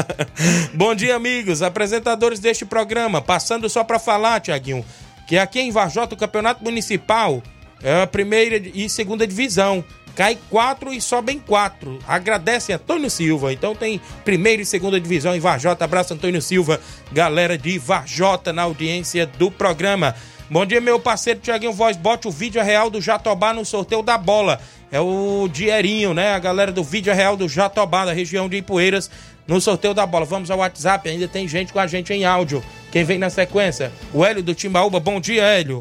[0.74, 3.22] Bom dia, amigos, apresentadores deste programa.
[3.22, 4.84] Passando só pra falar, Tiaguinho,
[5.28, 7.42] que aqui em Varjota o campeonato municipal
[7.82, 9.84] é a primeira e segunda divisão.
[10.16, 11.98] Cai quatro e sobem quatro.
[12.08, 13.52] Agradece Antônio Silva.
[13.52, 15.84] Então tem primeira e segunda divisão em Varjota.
[15.84, 16.80] Abraço, Antônio Silva,
[17.12, 20.16] galera de Varjota na audiência do programa.
[20.50, 21.96] Bom dia, meu parceiro Tiaguinho Voz.
[21.96, 24.58] Bote o vídeo real do Jatobá no sorteio da bola.
[24.90, 26.32] É o dinheirinho, né?
[26.32, 29.10] A galera do vídeo real do Jatobá, da região de Ipueiras,
[29.48, 30.26] no sorteio da bola.
[30.26, 32.62] Vamos ao WhatsApp, ainda tem gente com a gente em áudio.
[32.92, 33.90] Quem vem na sequência?
[34.12, 35.00] O Hélio do Timbaúba.
[35.00, 35.80] Bom dia, Hélio.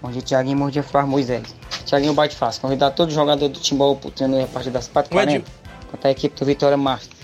[0.00, 0.56] Bom dia, Thiaguinho.
[0.56, 1.54] Bom dia, Flávio Moisés.
[1.84, 2.62] Thiaguinho bate fácil.
[2.62, 5.44] Convidar todo jogador do Timbol pro treino a partir das 4h40
[5.90, 7.18] contra a equipe do Vitória Master.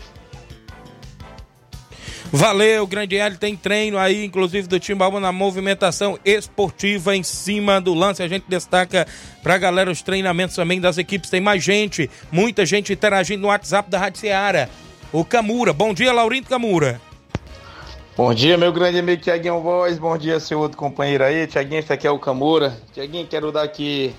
[2.32, 3.38] Valeu, grande Hélio.
[3.38, 8.24] Tem treino aí, inclusive do Timbaúba, na movimentação esportiva em cima do lance.
[8.24, 9.06] A gente destaca
[9.40, 11.30] pra galera os treinamentos também das equipes.
[11.30, 14.68] Tem mais gente, muita gente interagindo no WhatsApp da Rádio Seara.
[15.14, 15.72] O Camura.
[15.72, 17.00] Bom dia, Laurindo Camura.
[18.16, 19.96] Bom dia, meu grande amigo Tiaguinho Voz.
[19.96, 21.46] Bom dia, seu outro companheiro aí.
[21.46, 22.76] Tiaguinho, esse aqui é o Camura.
[22.92, 24.12] Tiaguinho, quero dar aqui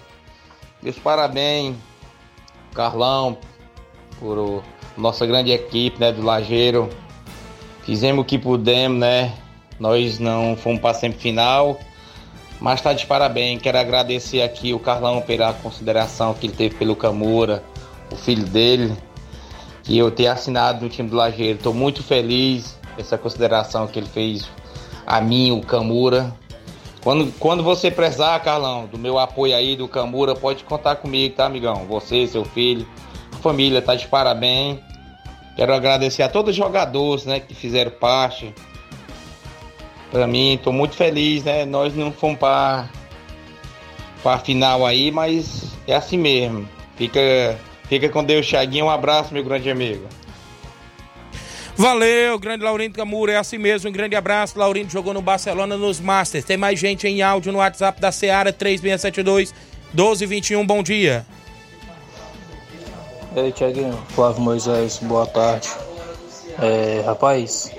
[0.81, 1.75] meus parabéns,
[2.73, 3.37] Carlão,
[4.21, 4.63] por o-
[4.97, 6.87] nossa grande equipe, né, do Lajeiro.
[7.83, 9.33] Fizemos o que pudemos, né?
[9.77, 11.77] Nós não fomos para semifinal,
[12.57, 13.61] mas tá de parabéns.
[13.61, 17.61] Quero agradecer aqui o Carlão pela consideração que ele teve pelo Camura,
[18.09, 18.95] o filho dele,
[19.85, 21.57] que eu ter assinado no time do Lajeiro.
[21.57, 24.49] Estou muito feliz essa consideração que ele fez
[25.05, 26.35] a mim, o Camura.
[27.03, 31.45] Quando, quando você precisar, Carlão, do meu apoio aí, do Camura, pode contar comigo, tá,
[31.45, 31.85] amigão?
[31.85, 32.87] Você, seu filho,
[33.41, 34.79] família tá de parabéns.
[35.55, 38.53] Quero agradecer a todos os jogadores, né, que fizeram parte.
[40.11, 41.63] Pra mim, tô muito feliz, né?
[41.63, 42.89] Nós não fomos para
[44.23, 46.67] para final aí, mas é assim mesmo.
[46.95, 48.85] Fica, fica com Deus, Thiaguinho.
[48.85, 50.07] Um abraço, meu grande amigo.
[51.77, 54.57] Valeu, grande Laurindo Camura, é assim mesmo, um grande abraço.
[54.57, 56.45] Laurindo jogou no Barcelona nos Masters.
[56.45, 59.53] Tem mais gente em áudio no WhatsApp da Seara 3672
[59.93, 60.65] 1221.
[60.65, 61.25] Bom dia.
[63.35, 65.69] E aí, Tiaguinho, Flávio Moisés, boa tarde.
[66.61, 67.69] É, rapaz,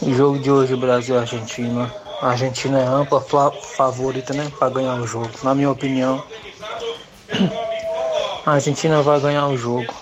[0.00, 1.92] o jogo de hoje, Brasil e Argentina.
[2.20, 5.30] A Argentina é ampla favorita, né, para ganhar o jogo.
[5.42, 6.22] Na minha opinião,
[8.46, 9.92] a Argentina vai ganhar o jogo.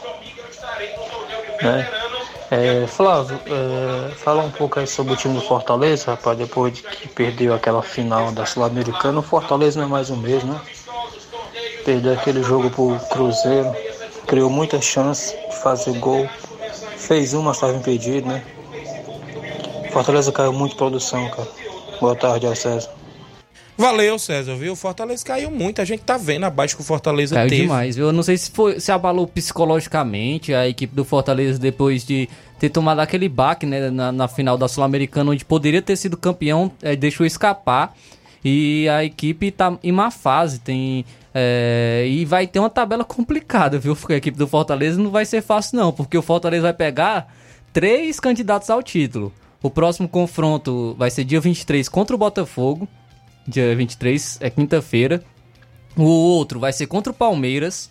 [1.62, 1.88] Né?
[2.50, 6.82] É, Flávio, é, fala um pouco aí sobre o time do Fortaleza, rapaz, depois de
[6.82, 9.20] que perdeu aquela final da Sul-Americana.
[9.20, 10.60] O Fortaleza não é mais o mesmo, né?
[11.84, 13.74] Perdeu aquele jogo pro Cruzeiro,
[14.26, 16.28] criou muitas chances de fazer gol,
[16.96, 18.42] fez uma, estava impedido, né?
[19.90, 21.48] Fortaleza caiu muito produção, cara.
[22.00, 23.01] Boa tarde, César.
[23.76, 24.74] Valeu, César, viu?
[24.74, 25.80] O Fortaleza caiu muito.
[25.80, 27.62] A gente tá vendo abaixo que o Fortaleza Caiu teve.
[27.62, 28.06] demais, viu?
[28.06, 32.68] Eu não sei se foi se abalou psicologicamente a equipe do Fortaleza depois de ter
[32.68, 36.94] tomado aquele baque né, na, na final da Sul-Americana, onde poderia ter sido campeão, eh,
[36.94, 37.94] deixou escapar.
[38.44, 41.04] E a equipe tá em má fase, tem.
[41.34, 43.96] eh, e vai ter uma tabela complicada, viu?
[43.96, 47.32] Porque a equipe do Fortaleza não vai ser fácil, não, porque o Fortaleza vai pegar
[47.72, 49.32] três candidatos ao título.
[49.62, 52.86] O próximo confronto vai ser dia 23 contra o Botafogo.
[53.46, 55.22] Dia 23 é quinta-feira.
[55.96, 57.90] O outro vai ser contra o Palmeiras,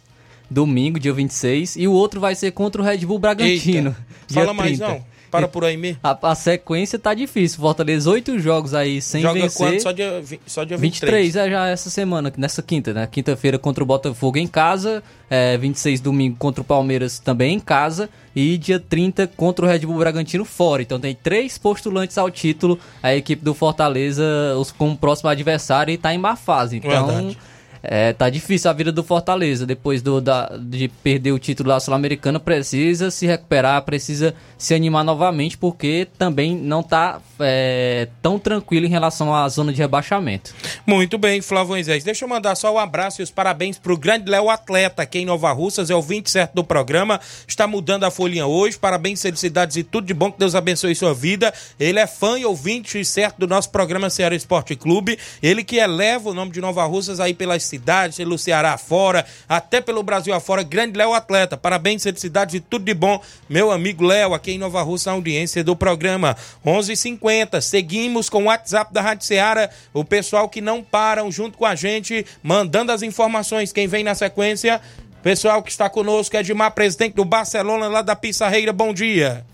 [0.50, 1.76] domingo, dia 26.
[1.76, 4.06] E o outro vai ser contra o Red Bull Bragantino, Eita.
[4.28, 4.88] dia Fala mais 30.
[4.94, 5.11] não.
[5.32, 6.00] Para por aí mesmo.
[6.04, 7.60] A, a sequência tá difícil.
[7.60, 9.68] Fortaleza, oito jogos aí sem Joga vencer.
[9.68, 9.82] quando?
[9.82, 11.24] Só dia, só dia 23.
[11.24, 13.08] 23 é já essa semana, nessa quinta, né?
[13.10, 18.10] Quinta-feira contra o Botafogo em casa, é, 26 domingo contra o Palmeiras também em casa
[18.36, 20.82] e dia 30 contra o Red Bull Bragantino fora.
[20.82, 24.24] Então tem três postulantes ao título, a equipe do Fortaleza
[24.58, 26.78] os, como próximo adversário e tá em má fase.
[26.78, 27.38] Então Verdade.
[27.84, 29.66] É, tá difícil a vida do Fortaleza.
[29.66, 35.04] Depois do, da, de perder o título da Sul-Americana, precisa se recuperar, precisa se animar
[35.04, 40.54] novamente, porque também não tá é, tão tranquilo em relação à zona de rebaixamento.
[40.86, 42.04] Muito bem, Flávio Moisés.
[42.04, 45.26] Deixa eu mandar só um abraço e os parabéns pro grande Léo Atleta aqui em
[45.26, 48.78] Nova Russas, é o 27 do programa, está mudando a folhinha hoje.
[48.78, 51.54] Parabéns, felicidades e tudo de bom, que Deus abençoe sua vida.
[51.80, 55.18] Ele é fã e ouvinte certo do nosso programa Ceará Esporte Clube.
[55.42, 59.82] Ele que eleva o nome de Nova Russas aí pelas cidades, pelo Ceará afora, até
[59.82, 60.62] pelo Brasil afora.
[60.62, 61.58] Grande Léo Atleta.
[61.58, 63.20] Parabéns, felicidades e tudo de bom,
[63.50, 67.62] meu amigo Léo, aqui em Nova Russa, audiência do programa 11:50.
[67.62, 71.74] Seguimos com o WhatsApp da Rádio Ceará, o pessoal que não param junto com a
[71.74, 73.72] gente, mandando as informações.
[73.72, 74.82] Quem vem na sequência,
[75.24, 78.74] pessoal que está conosco, Edmar, presidente do Barcelona, lá da Pissarreira.
[78.74, 79.46] Bom dia.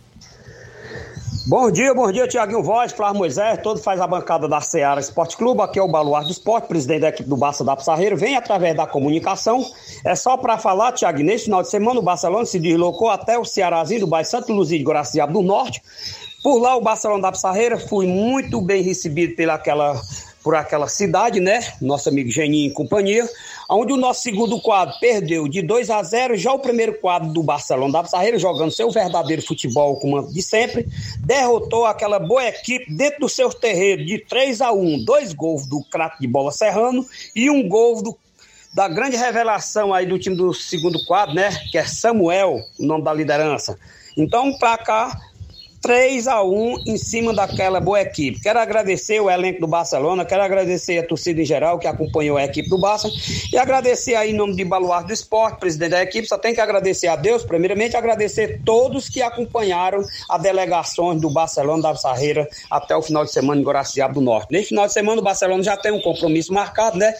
[1.49, 5.37] Bom dia, bom dia, Tiaguinho Voz, Flávio Moisés, todo faz a bancada da Seara Esporte
[5.37, 8.35] Clube, aqui é o Baluarte do Esporte, presidente da equipe do Barça da Pissarreira, vem
[8.35, 9.65] através da comunicação,
[10.03, 13.45] é só para falar, Tiago, nesse final de semana o Barcelona se deslocou até o
[13.45, 15.81] Cearazinho do bairro Santo Luzia de Guaraciaba do Norte,
[16.43, 20.01] por lá o Barcelona da Pissarreira fui muito bem recebido pela aquela
[20.43, 21.59] por aquela cidade, né?
[21.81, 23.27] Nosso amigo Geninho e companhia,
[23.69, 27.43] onde o nosso segundo quadro perdeu de 2 a 0, já o primeiro quadro do
[27.43, 30.87] Barcelona da Pissarreira, jogando seu verdadeiro futebol como de sempre,
[31.19, 35.83] derrotou aquela boa equipe dentro do seu terreiro de 3 a 1, dois gols do
[35.83, 37.05] craque de bola Serrano
[37.35, 38.17] e um gol do
[38.73, 41.49] da grande revelação aí do time do segundo quadro, né?
[41.71, 43.75] Que é Samuel, o nome da liderança.
[44.15, 45.19] Então, para cá,
[45.87, 48.41] 3 a 1 em cima daquela boa equipe.
[48.41, 52.43] Quero agradecer o elenco do Barcelona, quero agradecer a torcida em geral que acompanhou a
[52.43, 53.09] equipe do Barça
[53.53, 56.59] e agradecer aí em nome de Baluarte do Esporte, presidente da equipe, só tem que
[56.59, 62.93] agradecer a Deus, primeiramente agradecer todos que acompanharam a delegações do Barcelona da Sarreira até
[62.93, 64.51] o final de semana em Guaraciaba do Norte.
[64.51, 67.13] Nesse final de semana o Barcelona já tem um compromisso marcado, né?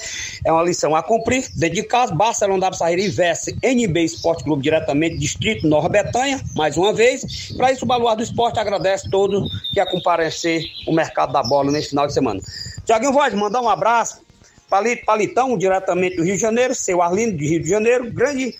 [0.44, 1.48] É uma lição a cumprir.
[1.56, 6.76] Dentro de casa, Barcelona da Sarreira investe NB Esporte Clube diretamente, Distrito Nova Betanha, mais
[6.76, 7.54] uma vez.
[7.56, 11.44] Para isso o Baluarte do Esporte Esporte agradece todos que a comparecer o mercado da
[11.44, 12.42] bola nesse final de semana.
[12.86, 14.26] Tiaguinho Voz, mandar um abraço.
[14.70, 18.54] Palito, Palitão, diretamente do Rio de Janeiro, seu Arlindo, de Rio de Janeiro, grande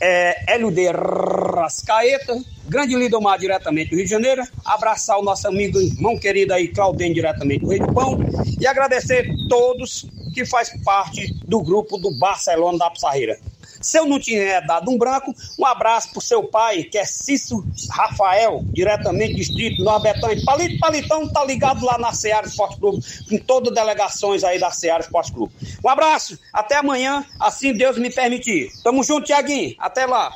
[0.00, 2.38] é, Hélio de Rascaeta,
[2.68, 7.12] grande Lidomar, diretamente do Rio de Janeiro, abraçar o nosso amigo, irmão querido aí, Claudem,
[7.12, 8.18] diretamente do Rio do Pão,
[8.60, 13.38] e agradecer todos que faz parte do grupo do Barcelona da Pissarreira.
[13.86, 17.64] Se eu não tinha dado um branco, um abraço pro seu pai, que é Cício
[17.88, 20.30] Rafael, diretamente distrito Nordestão.
[20.44, 22.98] Palito Palitão tá ligado lá na Seara Esporte Clube,
[23.30, 25.52] com todas as delegações aí da Seara Esporte Clube.
[25.84, 28.72] Um abraço, até amanhã, assim Deus me permitir.
[28.82, 29.76] Tamo junto, Tiaguinho.
[29.78, 30.32] Até lá.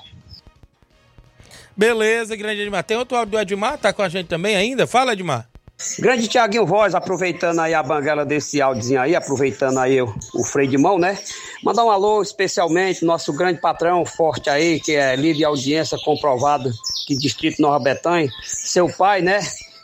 [1.76, 2.84] Beleza, grande Edmar.
[2.84, 3.78] Tem outro áudio do Edmar?
[3.78, 4.86] Tá com a gente também ainda?
[4.86, 5.49] Fala, Edmar.
[5.98, 10.68] Grande Tiaguinho Voz, aproveitando aí a banguela desse áudiozinho aí, aproveitando aí o, o freio
[10.68, 11.18] de mão, né?
[11.62, 16.70] Mandar um alô especialmente nosso grande patrão forte aí, que é líder audiência comprovado
[17.06, 19.40] que Distrito Nova Betânia, seu pai, né?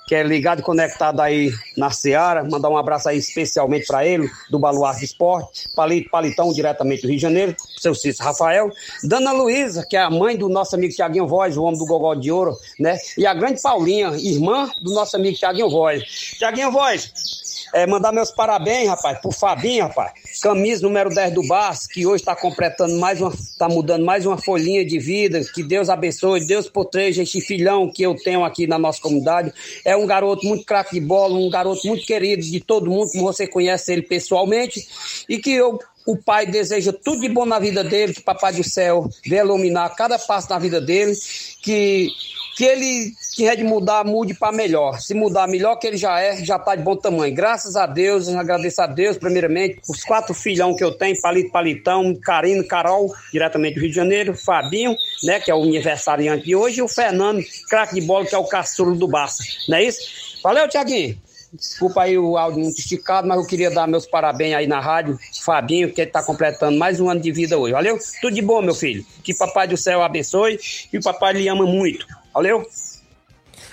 [0.06, 2.44] Que é ligado e conectado aí na Seara.
[2.44, 7.22] Mandar um abraço aí especialmente para ele, do Baluarte Esporte, Palitão, diretamente do Rio de
[7.22, 8.70] Janeiro, seu Cícero Rafael.
[9.02, 12.14] Dana Luísa, que é a mãe do nosso amigo Tiaguinho Voz, o homem do Gogó
[12.14, 12.96] de Ouro, né?
[13.18, 16.02] E a grande Paulinha, irmã do nosso amigo Tiaguinho Voz.
[16.38, 17.12] Tiaguinho Voz,
[17.72, 20.12] é, mandar meus parabéns, rapaz, pro Fabinho, rapaz.
[20.40, 24.38] Camisa número 10 do Barça, que hoje está completando mais uma, está mudando mais uma
[24.38, 25.40] folhinha de vida.
[25.54, 29.52] Que Deus abençoe, Deus proteja esse filhão que eu tenho aqui na nossa comunidade.
[29.84, 33.24] É um garoto muito craque de bola, um garoto muito querido de todo mundo, como
[33.24, 34.86] você conhece ele pessoalmente.
[35.28, 38.62] E que eu o pai deseja tudo de bom na vida dele, que Papai do
[38.62, 41.12] Céu venha iluminar cada passo na vida dele,
[41.62, 42.08] que
[42.56, 44.98] que ele tiver de mudar, mude para melhor.
[44.98, 47.34] Se mudar melhor que ele já é, já está de bom tamanho.
[47.34, 52.14] Graças a Deus, agradeço a Deus, primeiramente, os quatro filhão que eu tenho, Palito Palitão,
[52.14, 56.78] Carino, Carol, diretamente do Rio de Janeiro, Fabinho, né, que é o aniversariante de hoje,
[56.78, 59.44] e o Fernando, craque de bola, que é o caçulo do Barça.
[59.68, 60.00] Não é isso?
[60.42, 61.25] Valeu, Tiaguinho.
[61.52, 65.18] Desculpa aí o áudio muito esticado, mas eu queria dar meus parabéns aí na rádio,
[65.42, 67.72] Fabinho, que está completando mais um ano de vida hoje.
[67.72, 67.98] Valeu?
[68.20, 69.04] Tudo de bom, meu filho.
[69.22, 70.58] Que Papai do Céu abençoe
[70.92, 72.06] e o Papai lhe ama muito.
[72.34, 72.66] Valeu?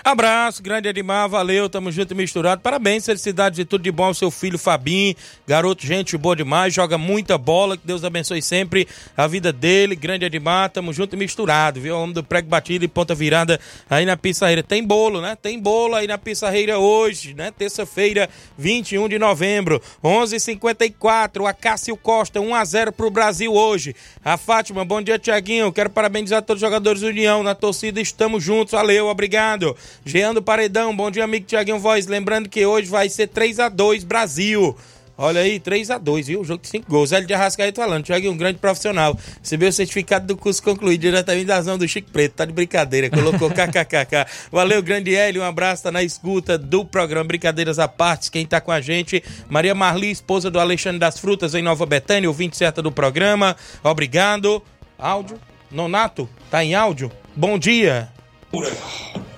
[0.05, 2.59] Abraço, grande Edmar, valeu, tamo junto e misturado.
[2.59, 5.15] Parabéns, felicidades e tudo de bom ao seu filho Fabinho,
[5.47, 8.85] garoto, gente boa demais, joga muita bola, que Deus abençoe sempre
[9.15, 9.95] a vida dele.
[9.95, 11.95] Grande Edmar, tamo junto e misturado, viu?
[11.95, 13.57] O homem do prego batido e ponta virada
[13.89, 14.61] aí na Pissarreira.
[14.61, 15.37] Tem bolo, né?
[15.41, 17.49] Tem bolo aí na Pissarreira hoje, né?
[17.57, 21.47] Terça-feira, 21 de novembro, 11:54.
[21.47, 23.95] A Cássio Costa, 1 a 0 pro Brasil hoje.
[24.23, 25.71] A Fátima, bom dia, Tiaguinho.
[25.71, 28.01] Quero parabenizar todos os jogadores do União na torcida.
[28.01, 29.73] Estamos juntos, valeu, obrigado.
[30.05, 32.07] Jean do Paredão, bom dia, amigo Tiaguinho Voz.
[32.07, 34.75] Lembrando que hoje vai ser 3 a 2 Brasil.
[35.15, 36.43] Olha aí, 3 a 2 viu?
[36.43, 37.11] Jogo de 5 gols.
[37.11, 38.03] Hélio de Arrascaeta falando.
[38.03, 39.17] Tiaguinho, um grande profissional.
[39.39, 42.33] Recebeu o certificado do curso concluído diretamente da zona do Chico Preto.
[42.33, 43.09] Tá de brincadeira.
[43.09, 44.25] Colocou kkkk.
[44.51, 45.43] Valeu, grande Hélio.
[45.43, 45.83] Um abraço.
[45.83, 48.31] Tá na escuta do programa Brincadeiras à Parte.
[48.31, 52.27] Quem tá com a gente, Maria Marli, esposa do Alexandre das Frutas, em Nova Betânia,
[52.27, 53.55] ouvinte certa do programa.
[53.83, 54.63] Obrigado.
[54.97, 55.39] Áudio.
[55.69, 57.11] Nonato, tá em áudio?
[57.35, 58.09] Bom dia.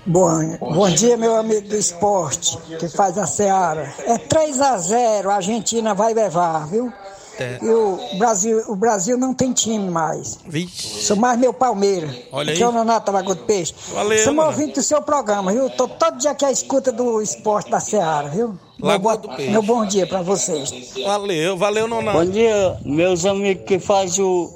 [0.06, 3.91] Bom, bom dia, meu amigo do esporte, que faz a Seara.
[4.06, 6.93] É 3 a 0 a Argentina vai levar, viu?
[7.39, 7.58] É.
[7.62, 10.38] E o Brasil, o Brasil não tem time mais.
[10.47, 11.03] Vixe.
[11.06, 12.16] Sou mais meu Palmeiras.
[12.32, 12.58] Olha aí.
[12.58, 13.74] Que é o Nonato Lagoa do Peixe.
[13.93, 14.58] Valeu, Estamos Nonato.
[14.62, 15.70] ouvindo do seu programa, viu?
[15.72, 18.58] Tô todo dia aqui à escuta do esporte da Seara, viu?
[18.80, 19.51] Lagoa meu, do Peixe.
[19.51, 20.72] meu bom dia pra vocês.
[21.03, 22.20] Valeu, valeu, Nonato.
[22.20, 24.49] Bom dia, meus amigos que fazem o,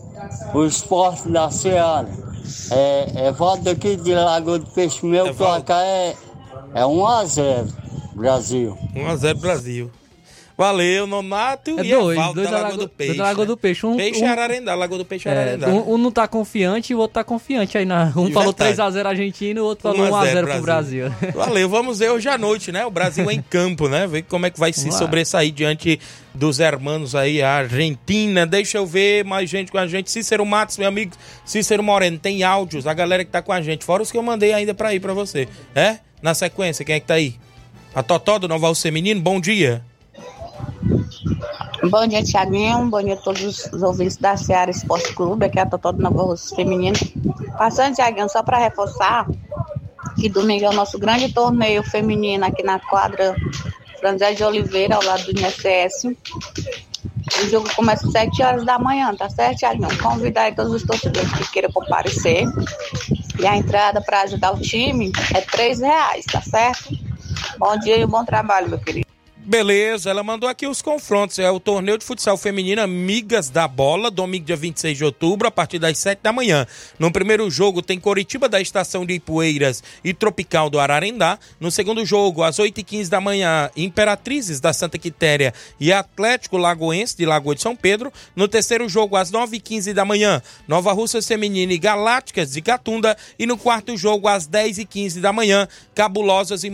[0.54, 2.29] o esporte da Seara.
[2.72, 6.16] É, é Valdo aqui de Lagoa do Peixe, meu placar é
[6.74, 7.74] É 1x0,
[8.16, 8.78] Brasil.
[8.96, 9.92] 1x0 Brasil.
[10.60, 13.14] Valeu, Nonato É e dois, Evaldo dois da Lagoa do Peixe.
[13.18, 13.48] da Lagoa né?
[13.48, 13.86] do Peixe.
[13.86, 15.68] Um- Peixe um- Ararendá, Lagoa do Peixe É, Ararendá.
[15.70, 17.86] um, um não tá confiante e o outro tá confiante aí.
[17.86, 18.76] Na, um falou verdade.
[18.76, 21.06] 3x0 Argentina e o outro falou 1 a 0 1x0 pro Brasil.
[21.34, 22.86] Valeu, vamos ver hoje à noite, né?
[22.86, 24.06] O Brasil em campo, né?
[24.06, 25.98] Ver como é que vai se sobressair diante
[26.36, 28.46] dos hermanos aí, a Argentina.
[28.46, 30.12] Deixa eu ver mais gente com a gente.
[30.12, 31.14] Cícero Matos, meu amigo
[31.46, 34.24] Cícero Moreno, tem áudios, a galera que tá com a gente, fora os que eu
[34.24, 35.48] mandei ainda pra ir pra você.
[35.74, 36.00] É?
[36.22, 37.36] Na sequência, quem é que tá aí?
[37.96, 39.82] A Totó do Nova Alce Menino, bom dia.
[41.90, 42.90] Bom dia, Tiaguinho.
[42.90, 45.46] Bom dia a todos os ouvintes da Seara Esporte Clube.
[45.46, 46.98] Aqui é a Totó do Nova Rússia Feminino.
[47.58, 49.26] Passando, Tiaguinho, só para reforçar
[50.20, 53.36] que domingo é o nosso grande torneio feminino aqui na quadra
[54.00, 56.16] Franzé de Oliveira, ao lado do INSS.
[57.42, 59.98] O jogo começa às 7 horas da manhã, tá certo, Tiaguinho?
[60.02, 62.46] Convidar aí todos os torcedores que queiram comparecer.
[63.40, 66.90] E a entrada para ajudar o time é R$ reais, tá certo?
[67.58, 69.09] Bom dia e bom trabalho, meu querido.
[69.50, 71.40] Beleza, ela mandou aqui os confrontos.
[71.40, 75.52] É o torneio de futsal feminino Amigas da Bola, domingo, dia 26 de outubro, a
[75.52, 76.68] partir das 7 da manhã.
[77.00, 81.40] No primeiro jogo tem Coritiba da Estação de Ipueiras e Tropical do Ararendá.
[81.60, 87.26] No segundo jogo, às 8h15 da manhã, Imperatrizes da Santa Quitéria e Atlético Lagoense de
[87.26, 88.14] Lagoa de São Pedro.
[88.36, 93.18] No terceiro jogo, às 9h15 da manhã, Nova Russa Feminina e Galácticas de Catunda.
[93.40, 96.70] E no quarto jogo, às 10h15 da manhã, Cabulosas e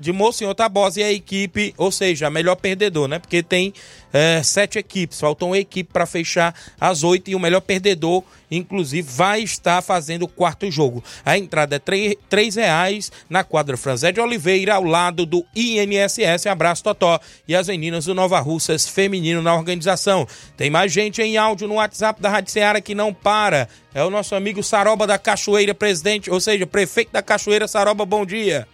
[0.00, 3.18] de em Tabosa e a equipe, ou seja, a melhor perdedor, né?
[3.18, 3.72] Porque tem
[4.12, 9.08] é, sete equipes, faltam uma equipe para fechar as oito e o melhor perdedor, inclusive,
[9.10, 11.02] vai estar fazendo o quarto jogo.
[11.24, 16.46] A entrada é três reais na quadra Franzé de Oliveira, ao lado do INSS.
[16.46, 17.18] Abraço, Totó.
[17.48, 20.26] E as meninas do Nova Russas Feminino na organização.
[20.56, 23.68] Tem mais gente em áudio no WhatsApp da Rádio Seara que não para.
[23.92, 27.66] É o nosso amigo Saroba da Cachoeira, presidente, ou seja, prefeito da Cachoeira.
[27.66, 28.66] Saroba, bom dia.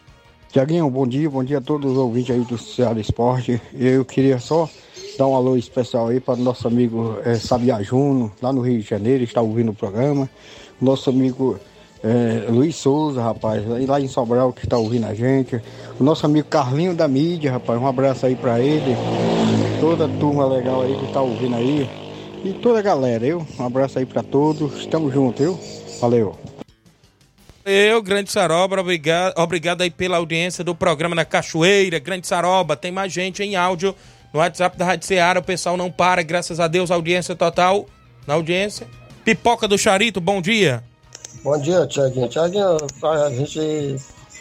[0.53, 3.63] Tiaguinho, bom dia, bom dia a todos os ouvintes aí do Ceará Esporte.
[3.73, 4.69] Eu queria só
[5.17, 8.81] dar um alô especial aí para o nosso amigo eh, Sabiá Juno, lá no Rio
[8.81, 10.29] de Janeiro, está ouvindo o programa.
[10.81, 11.57] Nosso amigo
[12.03, 15.63] eh, Luiz Souza, rapaz, lá em Sobral, que está ouvindo a gente.
[16.01, 18.97] O nosso amigo Carlinho da mídia, rapaz, um abraço aí para ele.
[19.81, 21.89] Toda a turma legal aí que está ouvindo aí.
[22.45, 23.47] E toda a galera, eu.
[23.57, 24.81] Um abraço aí para todos.
[24.81, 25.57] Estamos juntos, eu.
[26.01, 26.50] Valeu.
[27.65, 31.99] Eu, Grande Saroba, obrigado, obrigado aí pela audiência do programa na Cachoeira.
[31.99, 33.95] Grande Saroba, tem mais gente em áudio
[34.33, 35.41] no WhatsApp da Rádio Ceará.
[35.41, 37.87] O pessoal não para, graças a Deus, audiência total
[38.27, 38.87] na audiência.
[39.25, 40.83] Pipoca do Charito, bom dia.
[41.45, 42.29] Bom dia, Tiaguinho.
[42.29, 43.97] Tiaguinho, a gente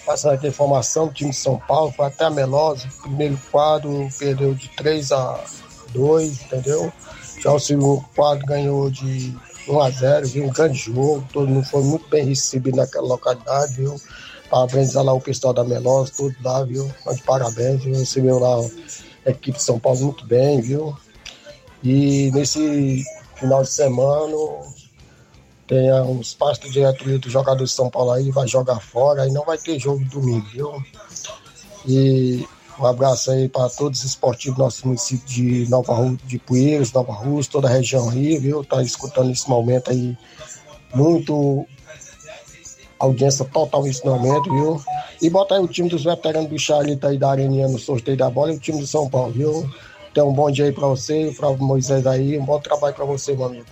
[0.06, 2.88] passando aqui a informação do time de São Paulo, foi até a Melosa.
[3.02, 5.44] Primeiro quadro perdeu de 3 a
[5.90, 6.92] 2, entendeu?
[7.40, 9.36] Já o segundo quadro ganhou de
[9.70, 10.46] 1 a 0, viu?
[10.46, 13.96] Um grande jogo, todo mundo foi muito bem recebido naquela localidade, viu?
[14.50, 16.92] Parabéns lá o pessoal da Melosa, todos lá, viu?
[17.06, 17.96] Mas parabéns, viu?
[17.96, 18.58] Recebeu lá
[19.26, 20.98] a equipe de São Paulo muito bem, viu?
[21.84, 23.04] E nesse
[23.36, 24.36] final de semana
[25.68, 29.32] tem uns pastos de diretoria dos jogadores de São Paulo aí, vai jogar fora, aí
[29.32, 30.84] não vai ter jogo domingo, viu?
[31.86, 32.48] E
[32.80, 36.92] um abraço aí para todos os esportivos do nosso município de Nova Rú, de Poeiras,
[36.92, 38.64] Nova Rússia, toda a região aí, viu?
[38.64, 40.18] Tá escutando nesse momento aí
[40.94, 41.66] muito
[43.00, 44.82] audiência total nesse momento, viu?
[45.22, 48.30] E bota aí o time dos veteranos do Charlito aí da Areninha no sorteio da
[48.30, 49.70] bola e o time do São Paulo, viu?
[50.12, 53.34] Então um bom dia aí para você, para Moisés aí, um bom trabalho para você,
[53.36, 53.66] meu amigo.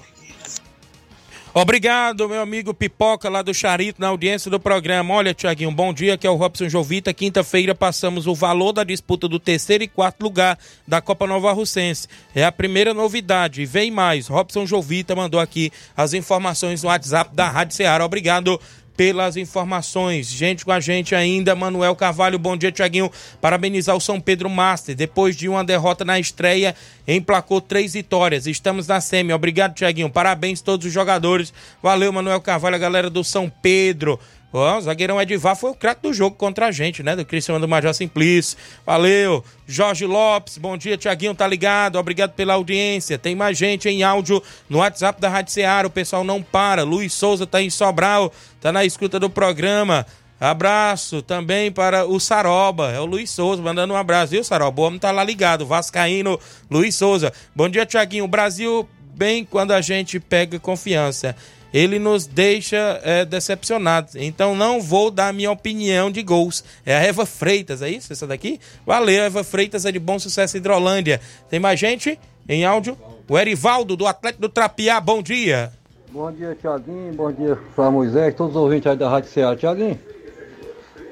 [1.60, 5.16] Obrigado, meu amigo Pipoca, lá do Charito, na audiência do programa.
[5.16, 7.12] Olha, Tiaguinho, bom dia, que é o Robson Jovita.
[7.12, 10.56] Quinta-feira passamos o valor da disputa do terceiro e quarto lugar
[10.88, 12.08] da Copa Nova Russense.
[12.36, 13.66] É a primeira novidade.
[13.66, 14.28] Vem mais.
[14.28, 18.06] Robson Jovita mandou aqui as informações no WhatsApp da Rádio Ceará.
[18.06, 18.62] Obrigado
[18.98, 20.28] pelas informações.
[20.28, 23.12] Gente com a gente ainda, Manuel Carvalho, bom dia, Tiaguinho.
[23.40, 24.96] Parabenizar o São Pedro Master.
[24.96, 26.76] Depois de uma derrota na estreia,
[27.08, 28.48] emplacou três vitórias.
[28.48, 29.32] Estamos na semi.
[29.32, 30.10] Obrigado, Tiaguinho.
[30.10, 31.54] Parabéns a todos os jogadores.
[31.82, 34.20] Valeu, Manuel Carvalho, a galera do São Pedro.
[34.52, 37.16] Ó, o zagueirão Edivar foi o craque do jogo contra a gente, né?
[37.16, 38.58] Do Cristiano do Major Simplício.
[38.86, 39.44] Valeu.
[39.68, 41.98] Jorge Lopes, bom dia, Tiaguinho, tá ligado?
[41.98, 43.18] Obrigado pela audiência.
[43.18, 45.88] Tem mais gente em áudio no WhatsApp da Rádio Ceará.
[45.88, 46.84] O pessoal não para.
[46.84, 48.32] Luiz Souza tá em Sobral,
[48.62, 50.06] tá na escuta do programa.
[50.40, 54.82] Abraço também para o Saroba, é o Luiz Souza, mandando um abraço, viu, Saroba?
[54.82, 56.40] O homem tá lá ligado, Vascaíno,
[56.70, 57.34] Luiz Souza.
[57.56, 58.28] Bom dia, Tiaguinho.
[58.28, 61.36] Brasil, bem quando a gente pega confiança
[61.74, 64.16] ele nos deixa é, decepcionados.
[64.16, 66.64] Então não vou dar minha opinião de gols.
[66.86, 68.12] É a Eva Freitas, é isso?
[68.12, 68.60] Essa daqui?
[68.86, 71.20] Valeu, Eva Freitas é de bom sucesso Hidrolândia.
[71.50, 72.98] Tem mais gente em áudio?
[73.30, 75.72] O Erivaldo, do Atlético do Trapiá, bom dia.
[76.10, 77.14] Bom dia, Tiaguinho.
[77.14, 79.56] Bom dia, Flávio Moisés, todos os ouvintes aí da Rádio Ceará.
[79.56, 80.00] Tiaguinho,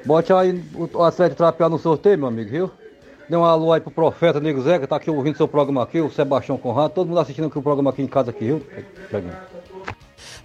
[0.06, 2.70] Bote aí o Atlético Trapear no sorteio, meu amigo, viu?
[3.28, 6.08] Dê um alô aí pro profeta Nego que tá aqui ouvindo seu programa aqui, o
[6.12, 8.62] Sebastião Conrado, todo mundo assistindo aqui o programa aqui em casa aqui, viu?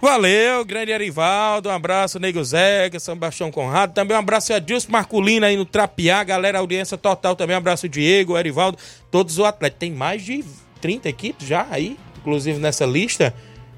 [0.02, 5.46] Valeu, grande Arivaldo, um abraço, Nego Zé, Sebastião Conrado, também um abraço a Dilson Marculina
[5.46, 8.76] aí no Trapiá, galera, audiência total também, um abraço Diego, Arivaldo,
[9.12, 10.44] todos os atletas, tem mais de
[10.80, 13.32] 30 equipes já aí, inclusive nessa lista,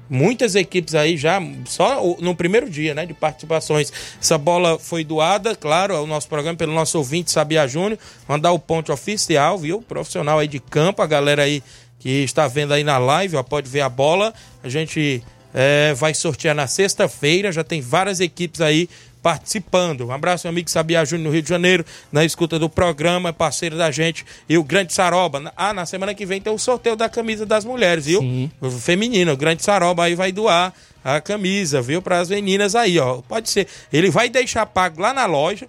[0.09, 3.93] muitas equipes aí já, só no primeiro dia, né, de participações.
[4.19, 8.57] Essa bola foi doada, claro, ao nosso programa, pelo nosso ouvinte Sabia Júnior, mandar o
[8.57, 9.79] ponto oficial, viu?
[9.79, 11.61] Profissional aí de campo, a galera aí
[11.99, 14.33] que está vendo aí na live, ó, pode ver a bola.
[14.63, 15.23] A gente
[15.57, 18.89] é, vai sortear na sexta-feira, já tem várias equipes aí
[19.23, 20.05] participando.
[20.05, 23.77] Um abraço, meu amigo Sabia Júnior, no Rio de Janeiro, na escuta do programa, parceiro
[23.77, 25.51] da gente, e o Grande Saroba.
[25.55, 28.19] Ah, na semana que vem tem o sorteio da camisa das mulheres, viu?
[28.19, 28.51] Sim.
[28.59, 32.01] O feminino, o Grande Saroba aí vai doar a camisa, viu?
[32.01, 33.21] Para as meninas aí, ó.
[33.21, 33.67] Pode ser.
[33.91, 35.67] Ele vai deixar pago lá na loja,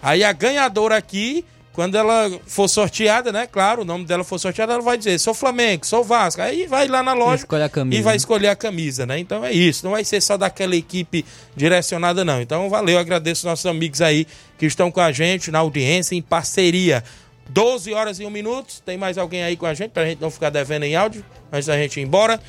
[0.00, 3.48] aí a ganhadora aqui quando ela for sorteada, né?
[3.48, 6.40] Claro, o nome dela for sorteado, ela vai dizer: sou Flamengo, sou Vasco.
[6.40, 8.16] Aí vai lá na loja camisa, e vai né?
[8.16, 9.18] escolher a camisa, né?
[9.18, 9.84] Então é isso.
[9.84, 11.24] Não vai ser só daquela equipe
[11.56, 12.40] direcionada, não.
[12.40, 14.24] Então valeu, agradeço nossos amigos aí
[14.56, 17.02] que estão com a gente na audiência, em parceria.
[17.48, 18.80] 12 horas e 1 minuto.
[18.86, 21.66] Tem mais alguém aí com a gente pra gente não ficar devendo em áudio antes
[21.66, 22.40] da gente ir embora.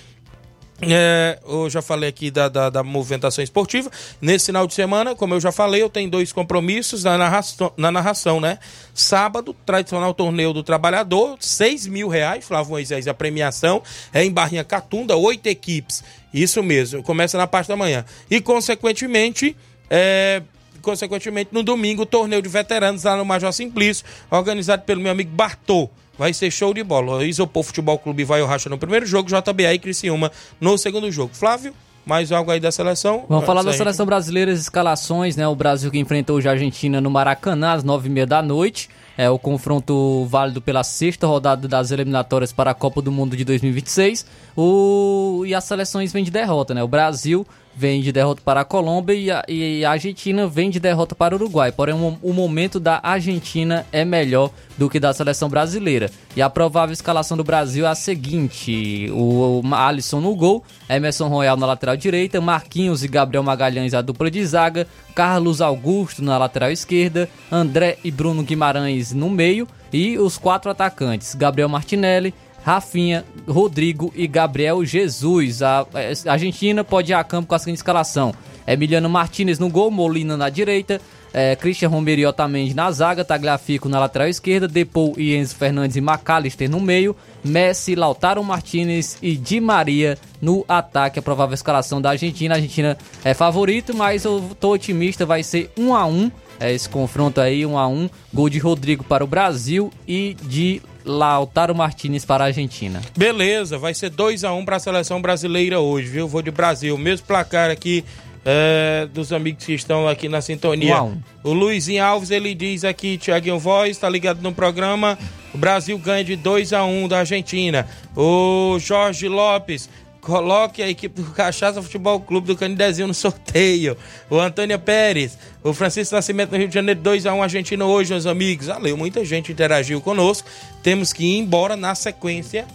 [0.81, 3.89] É, eu já falei aqui da, da, da movimentação esportiva.
[4.19, 7.91] Nesse final de semana, como eu já falei, eu tenho dois compromissos na narração, na
[7.91, 8.59] narração né?
[8.93, 13.81] Sábado, tradicional torneio do trabalhador, 6 mil reais, Flávio Moisés, a premiação
[14.13, 16.03] é em Barrinha Catunda, oito equipes.
[16.33, 18.03] Isso mesmo, começa na parte da manhã.
[18.29, 19.55] E, consequentemente,
[19.89, 20.41] é,
[20.81, 25.89] consequentemente, no domingo, torneio de veteranos lá no Major Simplício, organizado pelo meu amigo Bartô.
[26.17, 27.17] Vai ser show de bola.
[27.17, 31.11] O Isopor Futebol Clube vai o racha no primeiro jogo, JBA e Criciúma no segundo
[31.11, 31.33] jogo.
[31.33, 31.73] Flávio,
[32.05, 33.25] mais algo aí da seleção?
[33.27, 35.47] Vamos falar da Antes da seleção brasileira, as escalações, né?
[35.47, 38.89] O Brasil que enfrentou hoje a Argentina no Maracanã às nove e meia da noite.
[39.17, 43.43] É o confronto válido pela sexta rodada das eliminatórias para a Copa do Mundo de
[43.43, 44.25] 2026.
[44.55, 45.43] O...
[45.45, 46.83] E as seleções vêm de derrota, né?
[46.83, 47.45] O Brasil
[47.75, 51.35] vem de derrota para a Colômbia e a, e a Argentina vem de derrota para
[51.35, 51.71] o Uruguai.
[51.71, 56.09] Porém, o, o momento da Argentina é melhor do que da seleção brasileira.
[56.35, 61.27] E a provável escalação do Brasil é a seguinte: o, o Alisson no gol, Emerson
[61.27, 66.37] Royal na lateral direita, Marquinhos e Gabriel Magalhães a dupla de zaga, Carlos Augusto na
[66.37, 72.33] lateral esquerda, André e Bruno Guimarães no meio e os quatro atacantes: Gabriel Martinelli,
[72.65, 75.61] Rafinha, Rodrigo e Gabriel Jesus.
[75.61, 75.85] A,
[76.25, 78.33] Argentina pode ir a campo com a seguinte escalação:
[78.65, 80.99] Emiliano Martinez no gol, Molina na direita,
[81.31, 85.95] é, Christian Romero e Otamendi na zaga, Tagliafico na lateral esquerda, Depou e Enzo Fernandes
[85.95, 91.19] e McAllister no meio, Messi, Lautaro Martinez e Di Maria no ataque.
[91.19, 92.55] A provável escalação da Argentina.
[92.55, 96.89] A Argentina é favorito, mas eu tô otimista, vai ser 1 a 1 é, esse
[96.89, 102.25] confronto aí, 1 a 1 Gol de Rodrigo para o Brasil e de Lautaro Martinez
[102.25, 103.01] para a Argentina.
[103.15, 106.27] Beleza, vai ser 2 a 1 um para a seleção brasileira hoje, viu?
[106.27, 106.97] Vou de Brasil.
[106.97, 108.03] Mesmo placar aqui
[108.45, 111.03] é, dos amigos que estão aqui na sintonia.
[111.43, 115.17] O Luizinho Alves, ele diz aqui, Tiaguinho Voz, tá ligado no programa.
[115.53, 117.87] O Brasil ganha de 2 a 1 um da Argentina.
[118.15, 119.89] O Jorge Lopes,
[120.25, 123.95] coloque a equipe do Cachaça Futebol Clube do Canidezinho no sorteio.
[124.27, 128.65] O Antônio Pérez, o Francisco Nascimento no Rio de Janeiro, 2x1 Argentina hoje, meus amigos.
[128.65, 130.47] Valeu, muita gente interagiu conosco.
[130.81, 132.65] Temos que ir embora na sequência.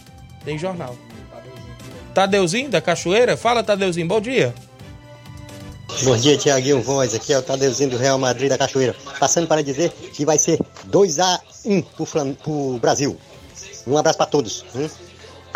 [0.45, 0.95] Tem jornal.
[2.13, 3.35] Tadeuzinho da Cachoeira?
[3.35, 4.55] Fala, Tadeuzinho, bom dia.
[6.03, 7.13] Bom dia, Tiaguinho Voz.
[7.13, 8.95] Aqui é o Tadeuzinho do Real Madrid da Cachoeira.
[9.19, 10.57] Passando para dizer que vai ser
[10.89, 12.33] 2x1 pro, Flam...
[12.33, 13.17] pro Brasil.
[13.85, 14.63] Um abraço para todos.
[14.73, 14.87] Hum?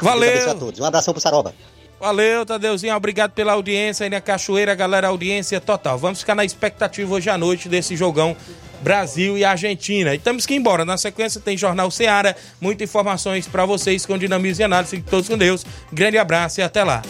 [0.02, 0.30] Valeu.
[0.30, 0.80] Deus abençoe a todos.
[0.82, 1.56] Um abração pro Saroba.
[2.00, 2.96] Valeu, Tadeuzinho.
[2.96, 5.08] Obrigado pela audiência aí na Cachoeira, galera.
[5.08, 5.98] Audiência total.
[5.98, 8.36] Vamos ficar na expectativa hoje à noite desse jogão
[8.82, 10.14] Brasil e Argentina.
[10.14, 10.86] E temos que ir embora.
[10.86, 12.36] Na sequência tem Jornal Seara.
[12.60, 14.92] Muitas informações para vocês com dinamismo e análise.
[14.98, 15.66] Fiquem todos com Deus.
[15.92, 17.02] Grande abraço e até lá.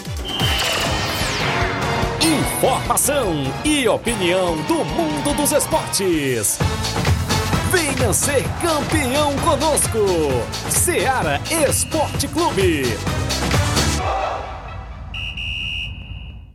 [2.22, 6.58] Informação e opinião do mundo dos esportes.
[7.72, 10.00] Venha ser campeão conosco.
[10.70, 12.84] Seara Esporte Clube.